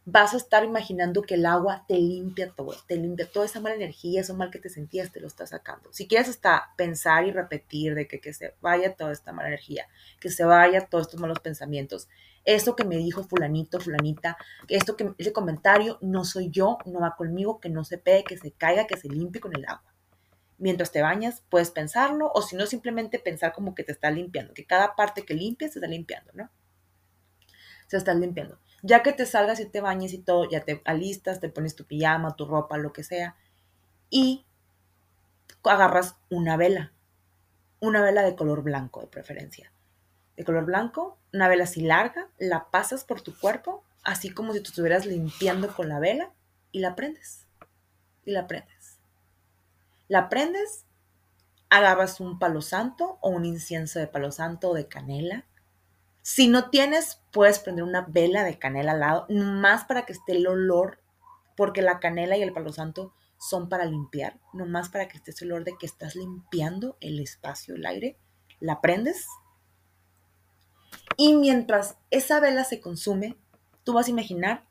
[0.06, 3.76] vas a estar imaginando que el agua te limpia todo, te limpia toda esa mala
[3.76, 5.94] energía, eso mal que te sentías, te lo está sacando.
[5.94, 9.88] Si quieres hasta pensar y repetir de que, que se vaya toda esta mala energía,
[10.20, 12.08] que se vaya todos estos malos pensamientos,
[12.46, 17.16] eso que me dijo fulanito, fulanita, esto que ese comentario no soy yo, no va
[17.16, 19.94] conmigo, que no se pegue, que se caiga, que se limpie con el agua.
[20.58, 24.54] Mientras te bañas, puedes pensarlo, o si no, simplemente pensar como que te está limpiando,
[24.54, 26.50] que cada parte que limpies se está limpiando, ¿no?
[27.88, 28.60] Se está limpiando.
[28.84, 31.86] Ya que te salgas y te bañes y todo, ya te alistas, te pones tu
[31.86, 33.36] pijama, tu ropa, lo que sea,
[34.10, 34.46] y
[35.64, 36.92] agarras una vela,
[37.80, 39.72] una vela de color blanco de preferencia.
[40.42, 44.60] De color blanco, una vela así larga, la pasas por tu cuerpo, así como si
[44.62, 46.32] tú estuvieras limpiando con la vela,
[46.72, 47.46] y la prendes.
[48.26, 48.98] Y la prendes.
[50.08, 50.86] La prendes,
[51.70, 55.46] agarras un palo santo o un incienso de palo santo o de canela,
[56.24, 60.32] si no tienes, puedes prender una vela de canela al lado, más para que esté
[60.32, 61.04] el olor,
[61.56, 65.46] porque la canela y el palo santo son para limpiar, más para que esté ese
[65.46, 68.18] olor de que estás limpiando el espacio, el aire.
[68.60, 69.28] La prendes.
[71.18, 73.38] Y mientras esa vela se consume,
[73.84, 74.66] tú vas a imaginar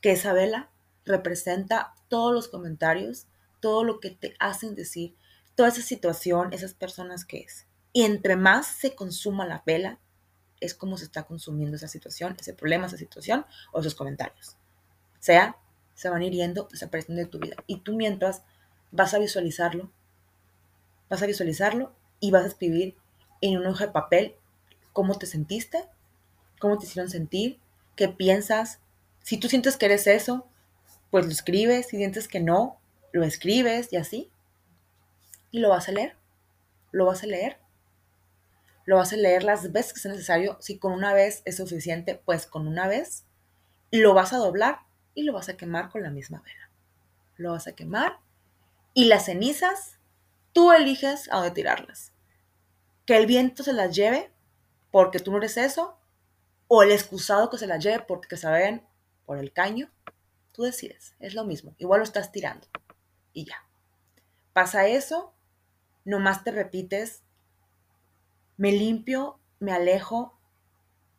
[0.00, 0.70] que esa vela
[1.04, 3.26] representa todos los comentarios,
[3.60, 5.16] todo lo que te hacen decir,
[5.54, 7.66] toda esa situación, esas personas que es.
[7.92, 9.98] Y entre más se consuma la vela,
[10.60, 14.56] es cómo se está consumiendo esa situación, ese problema, esa situación o esos comentarios.
[15.18, 15.56] O sea,
[15.94, 17.56] se van hiriendo, desapareciendo de tu vida.
[17.66, 18.42] Y tú mientras
[18.90, 19.90] vas a visualizarlo,
[21.08, 22.96] vas a visualizarlo y vas a escribir
[23.40, 24.36] en un hoja de papel
[24.96, 25.84] cómo te sentiste,
[26.58, 27.60] cómo te hicieron sentir,
[27.96, 28.80] qué piensas.
[29.22, 30.48] Si tú sientes que eres eso,
[31.10, 31.88] pues lo escribes.
[31.88, 32.80] Si sientes que no,
[33.12, 34.30] lo escribes y así.
[35.50, 36.16] Y lo vas a leer.
[36.92, 37.58] Lo vas a leer
[38.86, 40.56] lo vas a leer las veces que sea necesario.
[40.60, 43.24] Si con una vez es suficiente, pues con una vez
[43.90, 44.78] lo vas a doblar
[45.12, 46.70] y lo vas a quemar con la misma vela.
[47.36, 48.20] Lo vas a quemar
[48.94, 49.98] y las cenizas,
[50.52, 52.12] tú eliges a dónde tirarlas.
[53.06, 54.30] Que el viento se las lleve
[54.96, 55.98] porque tú no eres eso,
[56.68, 58.82] o el excusado que se las lleve porque se
[59.26, 59.92] por el caño.
[60.52, 61.74] Tú decides, es lo mismo.
[61.76, 62.66] Igual lo estás tirando
[63.34, 63.56] y ya.
[64.54, 65.34] Pasa eso,
[66.06, 67.24] nomás te repites
[68.56, 70.40] me limpio, me alejo,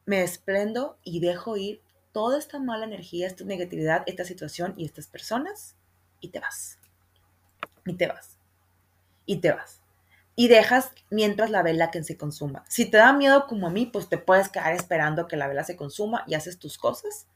[0.08, 5.06] me desprendo y dejo ir toda esta mala energía, esta negatividad, esta situación y estas
[5.06, 5.76] personas
[6.20, 6.80] y te vas.
[7.86, 8.40] Y te vas.
[9.28, 9.77] Y te vas.
[10.38, 12.64] Y dejas mientras la vela que se consuma.
[12.70, 15.66] Si te da miedo como a mí, pues te puedes quedar esperando que la vela
[15.66, 17.28] se consuma y haces tus cosas.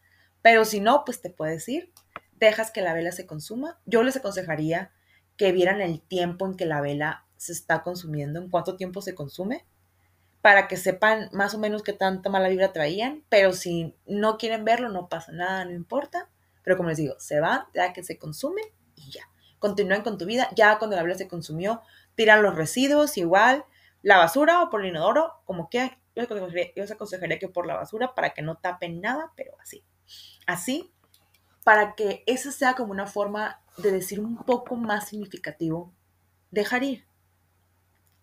[0.42, 1.92] Pero si no, pues te puedes ir.
[2.40, 3.82] Dejas que la vela se consuma.
[3.86, 4.94] Yo les aconsejaría
[5.36, 9.14] que vieran el tiempo en que la vela se está consumiendo, en cuánto tiempo se
[9.14, 9.66] consume
[10.42, 14.66] para que sepan más o menos qué tanta mala vibra traían, pero si no quieren
[14.66, 16.30] verlo, no pasa nada, no importa.
[16.64, 18.62] Pero como les digo, se van, ya que se consume
[18.96, 19.24] y ya.
[19.60, 21.82] Continúen con tu vida, ya cuando la vela se consumió,
[22.16, 23.66] tiran los residuos igual,
[24.02, 25.98] la basura o por el inodoro, como quieran.
[26.16, 26.24] Yo
[26.76, 29.84] les, aconsejaría, que por la basura para que no tapen nada, pero así.
[30.46, 30.92] Así,
[31.64, 35.94] para que eso sea como una forma de decir un poco más significativo,
[36.50, 37.06] dejar ir.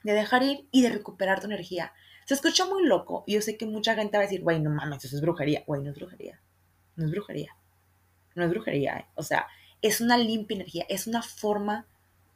[0.03, 1.93] De dejar ir y de recuperar tu energía.
[2.27, 3.25] Se escucha muy loco.
[3.27, 5.65] Y yo sé que mucha gente va a decir, güey, no mames, eso es brujería.
[5.67, 6.41] Güey, no es brujería.
[6.97, 7.57] No es brujería.
[8.35, 8.99] No es brujería.
[8.99, 9.07] ¿eh?
[9.15, 9.47] O sea,
[9.81, 10.85] es una limpia energía.
[10.89, 11.87] Es una forma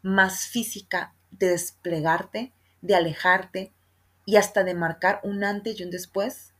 [0.00, 3.72] más física de desplegarte, de alejarte
[4.24, 6.52] y hasta de marcar un antes y un después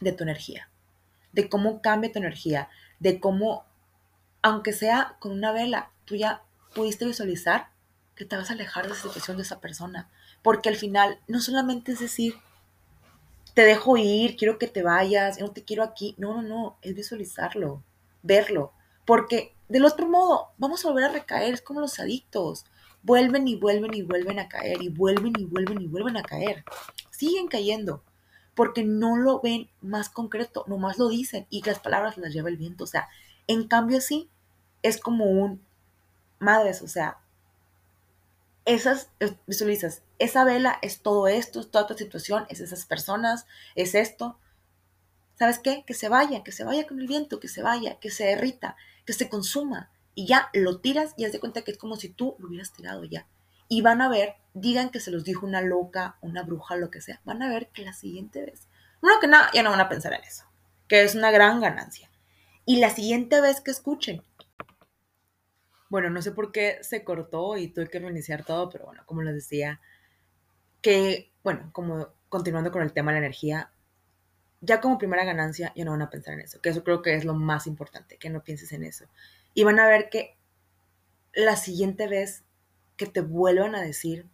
[0.00, 0.68] de tu energía.
[1.32, 2.68] de cómo cambia tu energía,
[3.00, 3.64] de cómo,
[4.42, 6.42] aunque sea con una vela, tú ya
[6.74, 7.68] pudiste visualizar
[8.14, 10.08] que te vas a alejar de esa situación de esa persona.
[10.42, 12.34] Porque al final no solamente es decir,
[13.54, 16.14] te dejo ir, quiero que te vayas, no te quiero aquí.
[16.18, 17.82] No, no, no, es visualizarlo,
[18.22, 18.72] verlo.
[19.04, 22.64] Porque del otro modo, vamos a volver a recaer, es como los adictos.
[23.02, 26.64] Vuelven y vuelven y vuelven a caer, y vuelven y vuelven y vuelven a caer.
[27.10, 28.02] Siguen cayendo,
[28.54, 32.56] porque no lo ven más concreto, nomás lo dicen y las palabras las lleva el
[32.56, 32.84] viento.
[32.84, 33.08] O sea,
[33.46, 34.28] en cambio así,
[34.82, 35.62] es como un,
[36.38, 37.18] madres, o sea,
[38.64, 39.10] esas,
[39.46, 44.38] visualizas, esa vela es todo esto, es toda tu situación, es esas personas, es esto.
[45.38, 45.84] ¿Sabes qué?
[45.86, 48.76] Que se vaya, que se vaya con el viento, que se vaya, que se derrita,
[49.06, 49.90] que se consuma.
[50.18, 52.72] Y ya lo tiras y haz de cuenta que es como si tú lo hubieras
[52.72, 53.28] tirado ya.
[53.68, 57.00] Y van a ver, digan que se los dijo una loca, una bruja, lo que
[57.00, 57.20] sea.
[57.24, 58.66] Van a ver que la siguiente vez,
[59.00, 60.44] bueno, que nada, ya no van a pensar en eso,
[60.88, 62.10] que es una gran ganancia.
[62.64, 64.24] Y la siguiente vez que escuchen
[65.88, 69.22] bueno, no sé por qué se cortó y tuve que reiniciar todo, pero bueno, como
[69.22, 69.80] les decía,
[70.82, 73.72] que, bueno, como continuando con el tema de la energía,
[74.60, 77.14] ya como primera ganancia ya no van a pensar en eso, que eso creo que
[77.14, 79.06] es lo más importante, que no pienses en eso.
[79.58, 80.36] Y van a ver que
[81.34, 82.44] la siguiente vez
[82.96, 84.24] que te vuelvan a decir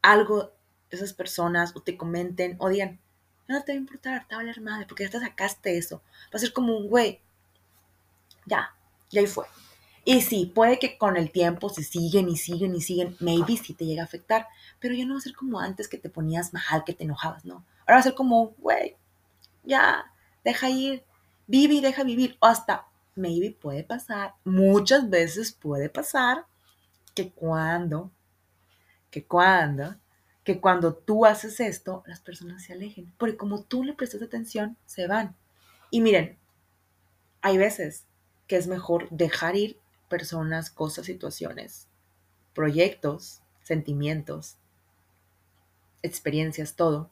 [0.00, 0.52] algo
[0.90, 3.00] esas personas o te comenten o digan,
[3.48, 6.04] no te va a importar, te va a valer madre, porque ya te sacaste eso.
[6.26, 7.20] Va a ser como un güey,
[8.46, 8.72] ya,
[9.10, 9.44] ya ahí fue.
[10.04, 13.74] Y sí, puede que con el tiempo, si siguen y siguen y siguen, maybe sí
[13.74, 14.46] te llega a afectar,
[14.78, 17.44] pero ya no va a ser como antes que te ponías mal, que te enojabas,
[17.44, 17.64] ¿no?
[17.80, 18.94] Ahora va a ser como, güey,
[19.64, 20.12] ya,
[20.44, 21.02] deja ir,
[21.48, 22.36] vive y deja vivir.
[22.38, 22.86] O hasta,
[23.20, 26.46] maybe puede pasar, muchas veces puede pasar
[27.14, 28.10] que cuando,
[29.10, 29.96] que cuando,
[30.44, 33.12] que cuando tú haces esto, las personas se alejen.
[33.18, 35.36] Porque como tú le prestas atención, se van.
[35.90, 36.38] Y miren,
[37.42, 38.06] hay veces
[38.46, 41.86] que es mejor dejar ir personas, cosas, situaciones,
[42.54, 44.56] proyectos, sentimientos,
[46.02, 47.10] experiencias, todo,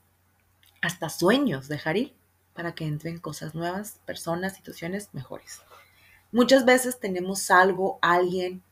[0.80, 2.14] hasta sueños dejar ir
[2.54, 5.62] para que entren cosas nuevas, personas, situaciones mejores.
[6.32, 8.62] Muchas veces tenemos algo, alguien,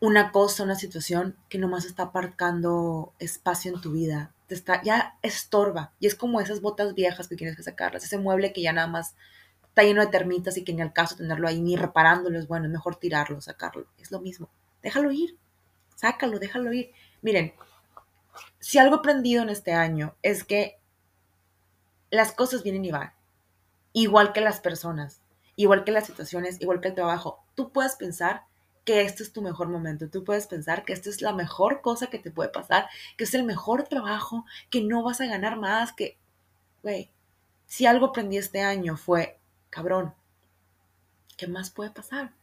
[0.00, 5.18] una cosa, una situación que nomás está aparcando espacio en tu vida, te está, ya
[5.22, 8.72] estorba, y es como esas botas viejas que tienes que sacarlas, ese mueble que ya
[8.72, 9.14] nada más
[9.72, 12.66] está lleno de termitas y que ni al caso tenerlo ahí ni reparándolo es bueno,
[12.66, 13.86] es mejor tirarlo, sacarlo.
[13.98, 14.50] Es lo mismo.
[14.82, 15.38] Déjalo ir.
[15.94, 16.90] Sácalo, déjalo ir.
[17.22, 17.54] Miren,
[18.58, 20.78] si algo aprendido en este año es que
[22.10, 23.14] las cosas vienen y van.
[23.94, 25.21] Igual que las personas,
[25.62, 27.44] igual que las situaciones, igual que el trabajo.
[27.54, 28.44] Tú puedes pensar
[28.84, 30.10] que este es tu mejor momento.
[30.10, 33.34] Tú puedes pensar que esta es la mejor cosa que te puede pasar, que es
[33.34, 36.18] el mejor trabajo, que no vas a ganar más, que,
[36.82, 37.10] güey,
[37.66, 39.38] si algo aprendí este año fue
[39.70, 40.14] cabrón,
[41.36, 42.34] ¿qué más puede pasar?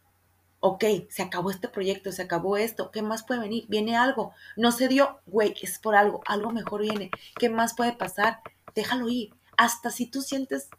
[0.62, 3.66] Ok, se acabó este proyecto, se acabó esto, ¿qué más puede venir?
[3.68, 7.94] Viene algo, no se dio, güey, es por algo, algo mejor viene, ¿qué más puede
[7.94, 8.42] pasar?
[8.76, 10.70] Déjalo ir, hasta si tú sientes,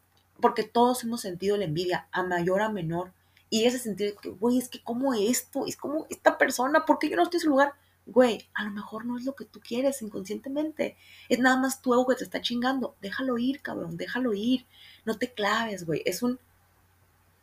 [0.41, 3.13] porque todos hemos sentido la envidia, a mayor, a menor,
[3.51, 6.99] y ese sentido de que, güey, es que como esto, es como esta persona, ¿por
[6.99, 7.75] qué yo no estoy en su lugar?
[8.07, 10.97] Güey, a lo mejor no es lo que tú quieres inconscientemente.
[11.29, 12.97] Es nada más tu ego que te está chingando.
[13.01, 14.67] Déjalo ir, cabrón, déjalo ir.
[15.05, 16.03] No te claves, güey.
[16.05, 16.39] Es un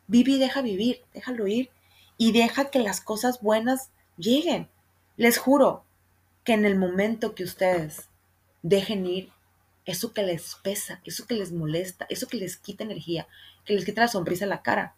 [0.06, 1.70] vive y deja vivir, déjalo ir
[2.16, 4.68] y deja que las cosas buenas lleguen.
[5.16, 5.84] Les juro
[6.44, 8.08] que en el momento que ustedes
[8.62, 9.30] dejen ir
[9.88, 13.26] eso que les pesa, eso que les molesta, eso que les quita energía,
[13.64, 14.94] que les quita la sonrisa en la cara,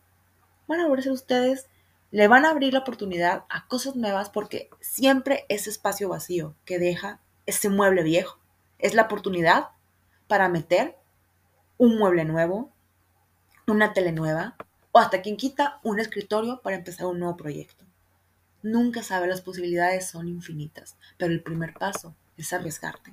[0.67, 1.69] van a volverse ustedes,
[2.11, 6.81] le van a abrir la oportunidad a cosas nuevas porque siempre ese espacio vacío que
[6.81, 8.41] deja ese mueble viejo
[8.81, 9.69] es la oportunidad
[10.27, 10.97] para meter
[11.79, 12.73] un mueble nuevo,
[13.69, 14.57] una tele nueva,
[14.91, 17.85] o hasta quien quita un escritorio para empezar un nuevo proyecto.
[18.65, 23.13] Nunca sabe, las posibilidades son infinitas, pero el primer paso es arriesgarte.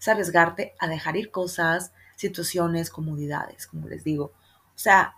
[0.00, 4.32] Es arriesgarte a dejar ir cosas, situaciones, comodidades, como les digo.
[4.74, 5.16] O sea,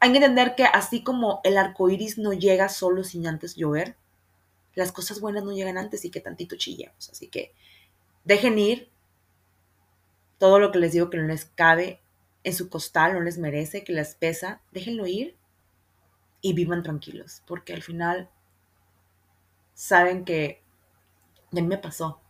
[0.00, 3.96] hay que entender que así como el arco iris no llega solo sin antes llover,
[4.74, 7.10] las cosas buenas no llegan antes y que tantito chillemos.
[7.10, 7.52] Así que
[8.24, 8.90] dejen ir
[10.38, 12.00] todo lo que les digo que no les cabe
[12.44, 15.36] en su costal, no les merece, que les pesa, déjenlo ir
[16.40, 18.30] y vivan tranquilos, porque al final
[19.74, 20.62] saben que
[21.52, 22.20] a mí me pasó.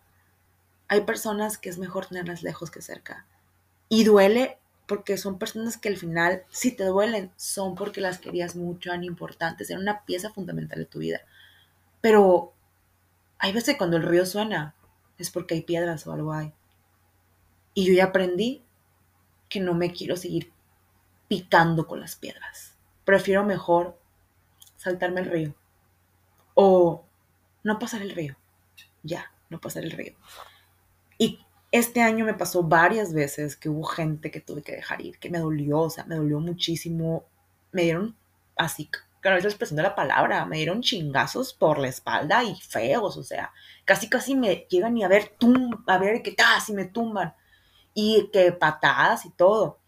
[0.91, 3.25] Hay personas que es mejor tenerlas lejos que cerca.
[3.89, 8.57] Y duele porque son personas que al final, si te duelen, son porque las querías
[8.57, 11.21] mucho, eran importantes, eran una pieza fundamental de tu vida.
[12.01, 12.53] Pero
[13.39, 14.75] hay veces cuando el río suena,
[15.17, 16.53] es porque hay piedras o algo hay.
[17.73, 18.65] Y yo ya aprendí
[19.49, 20.51] que no me quiero seguir
[21.29, 22.75] picando con las piedras.
[23.05, 23.97] Prefiero mejor
[24.77, 25.55] saltarme el río
[26.55, 27.05] o
[27.63, 28.37] no pasar el río.
[29.05, 30.17] Ya, no pasar el río.
[31.21, 31.39] Y
[31.71, 35.29] este año me pasó varias veces que hubo gente que tuve que dejar ir, que
[35.29, 37.27] me dolió, o sea, me dolió muchísimo.
[37.73, 38.17] Me dieron
[38.57, 38.91] así,
[39.21, 43.19] claro, es la expresión de la palabra, me dieron chingazos por la espalda y feos,
[43.19, 43.53] o sea,
[43.85, 47.35] casi casi me llegan y a ver, tum, a ver que casi me tumban.
[47.93, 49.79] Y que patadas y todo.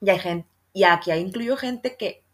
[0.00, 2.24] Y hay gente, y aquí incluyo gente que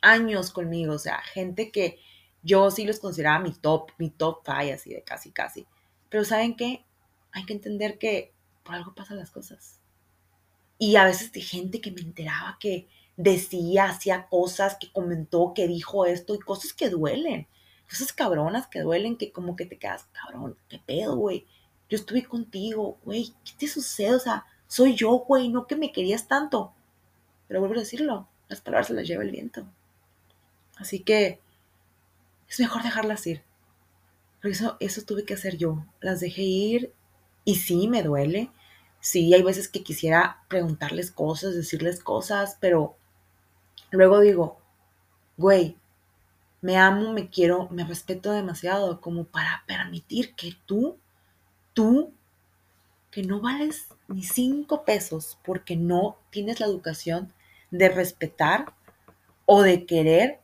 [0.00, 1.98] años conmigo, o sea, gente que
[2.42, 5.66] yo sí los consideraba mi top, mi top five, así de casi, casi.
[6.08, 6.84] Pero ¿saben qué?
[7.32, 9.80] Hay que entender que por algo pasan las cosas.
[10.78, 15.66] Y a veces de gente que me enteraba que decía, hacía cosas, que comentó, que
[15.66, 17.46] dijo esto y cosas que duelen.
[17.88, 21.46] Cosas cabronas que duelen, que como que te quedas, cabrón, qué pedo, güey.
[21.88, 24.14] Yo estuve contigo, güey, ¿qué te sucede?
[24.14, 26.72] O sea, soy yo, güey, no que me querías tanto.
[27.48, 29.66] Pero vuelvo a decirlo, las palabras se las lleva el viento.
[30.76, 31.40] Así que
[32.48, 33.42] es mejor dejarlas ir.
[34.40, 35.84] Pero eso, eso tuve que hacer yo.
[36.00, 36.92] Las dejé ir
[37.48, 38.50] y sí, me duele.
[39.00, 42.94] Sí, hay veces que quisiera preguntarles cosas, decirles cosas, pero
[43.90, 44.60] luego digo,
[45.38, 45.78] güey,
[46.60, 50.98] me amo, me quiero, me respeto demasiado como para permitir que tú,
[51.72, 52.12] tú,
[53.10, 57.32] que no vales ni cinco pesos porque no tienes la educación
[57.70, 58.74] de respetar
[59.46, 60.40] o de querer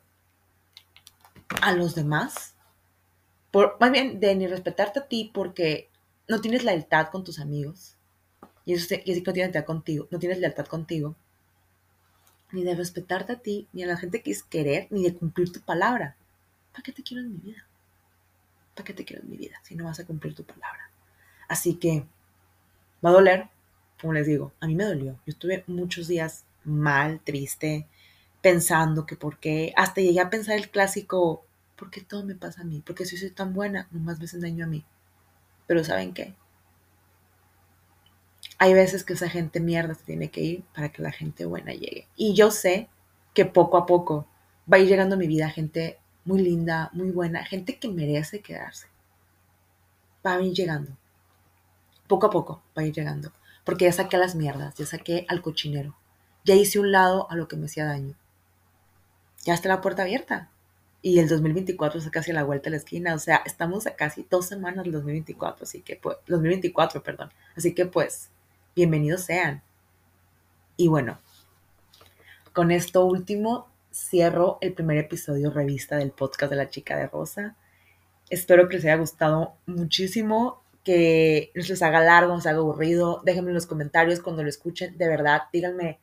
[1.61, 2.55] a los demás,
[3.50, 5.90] por, más bien de ni respetarte a ti porque
[6.29, 7.97] no tienes lealtad con tus amigos,
[8.64, 11.16] y eso que no tienes lealtad contigo, no tienes lealtad contigo,
[12.53, 15.53] ni de respetarte a ti, ni a la gente que es querer, ni de cumplir
[15.53, 16.16] tu palabra.
[16.72, 17.66] ¿Para qué te quiero en mi vida?
[18.75, 20.91] ¿Para qué te quiero en mi vida si no vas a cumplir tu palabra?
[21.49, 22.07] Así que
[23.05, 23.49] va a doler,
[24.01, 25.12] como les digo, a mí me dolió.
[25.12, 27.87] Yo estuve muchos días mal, triste,
[28.41, 31.45] pensando que por qué, hasta llegué a pensar el clásico,
[31.77, 32.83] ¿por qué todo me pasa a mí?
[32.85, 34.85] Porque si soy tan buena, nomás me hacen daño a mí.
[35.66, 36.34] Pero ¿saben qué?
[38.58, 41.72] Hay veces que esa gente mierda se tiene que ir para que la gente buena
[41.72, 42.06] llegue.
[42.16, 42.88] Y yo sé
[43.34, 44.26] que poco a poco
[44.72, 48.40] va a ir llegando a mi vida gente muy linda, muy buena, gente que merece
[48.40, 48.86] quedarse.
[50.24, 50.92] Va a ir llegando.
[52.06, 53.32] Poco a poco va a ir llegando.
[53.64, 55.96] Porque ya saqué a las mierdas, ya saqué al cochinero.
[56.44, 58.14] Ya hice un lado a lo que me hacía daño
[59.44, 60.48] ya está la puerta abierta.
[61.07, 63.14] Y el 2024 está casi a la vuelta de la esquina.
[63.14, 65.64] O sea, estamos a casi dos semanas del 2024.
[65.64, 67.30] Así que, pues, 2024, perdón.
[67.55, 68.30] Así que, pues,
[68.74, 69.62] bienvenidos sean.
[70.78, 71.18] Y bueno,
[72.55, 77.55] con esto último cierro el primer episodio revista del podcast de la chica de Rosa.
[78.30, 83.20] Espero que les haya gustado muchísimo, que no les haga largo, no les haga aburrido.
[83.26, 84.96] Déjenme en los comentarios cuando lo escuchen.
[84.96, 85.98] De verdad, díganme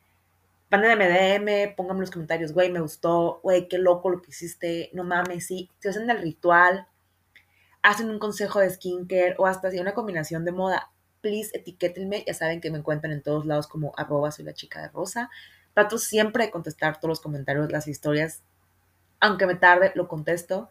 [0.72, 5.04] Mándenme DM, pónganme los comentarios, güey, me gustó, güey, qué loco lo que hiciste, no
[5.04, 5.68] mames, sí.
[5.80, 6.88] Si hacen el ritual,
[7.82, 12.24] hacen un consejo de skincare o hasta si una combinación de moda, please etiquétenme.
[12.26, 15.28] Ya saben que me encuentran en todos lados como arroba soy la chica de rosa.
[15.74, 18.42] Trato siempre de contestar todos los comentarios, las historias.
[19.20, 20.70] Aunque me tarde, lo contesto.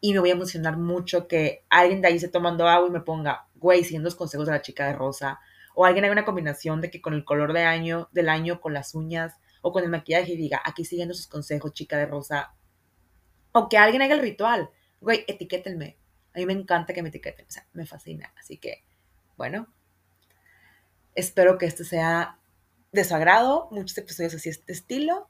[0.00, 3.00] Y me voy a emocionar mucho que alguien de ahí se tomando agua y me
[3.02, 5.38] ponga, güey, siguiendo los consejos de la chica de rosa
[5.74, 8.72] o alguien haga una combinación de que con el color de año, del año, con
[8.72, 12.54] las uñas o con el maquillaje y diga, aquí siguiendo sus consejos, chica de rosa.
[13.52, 14.70] O que alguien haga el ritual.
[15.00, 15.98] Güey, etiquétenme.
[16.34, 17.46] A mí me encanta que me etiqueten.
[17.46, 18.32] O sea, me fascina.
[18.38, 18.84] Así que,
[19.36, 19.68] bueno,
[21.14, 22.38] espero que esto sea
[22.92, 23.68] de su agrado.
[23.70, 25.28] Muchos episodios así de este estilo.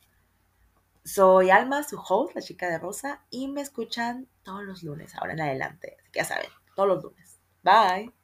[1.04, 5.34] Soy Alma, su host, la chica de rosa, y me escuchan todos los lunes, ahora
[5.34, 5.96] en adelante.
[6.00, 7.38] Así que ya saben, todos los lunes.
[7.62, 8.23] Bye.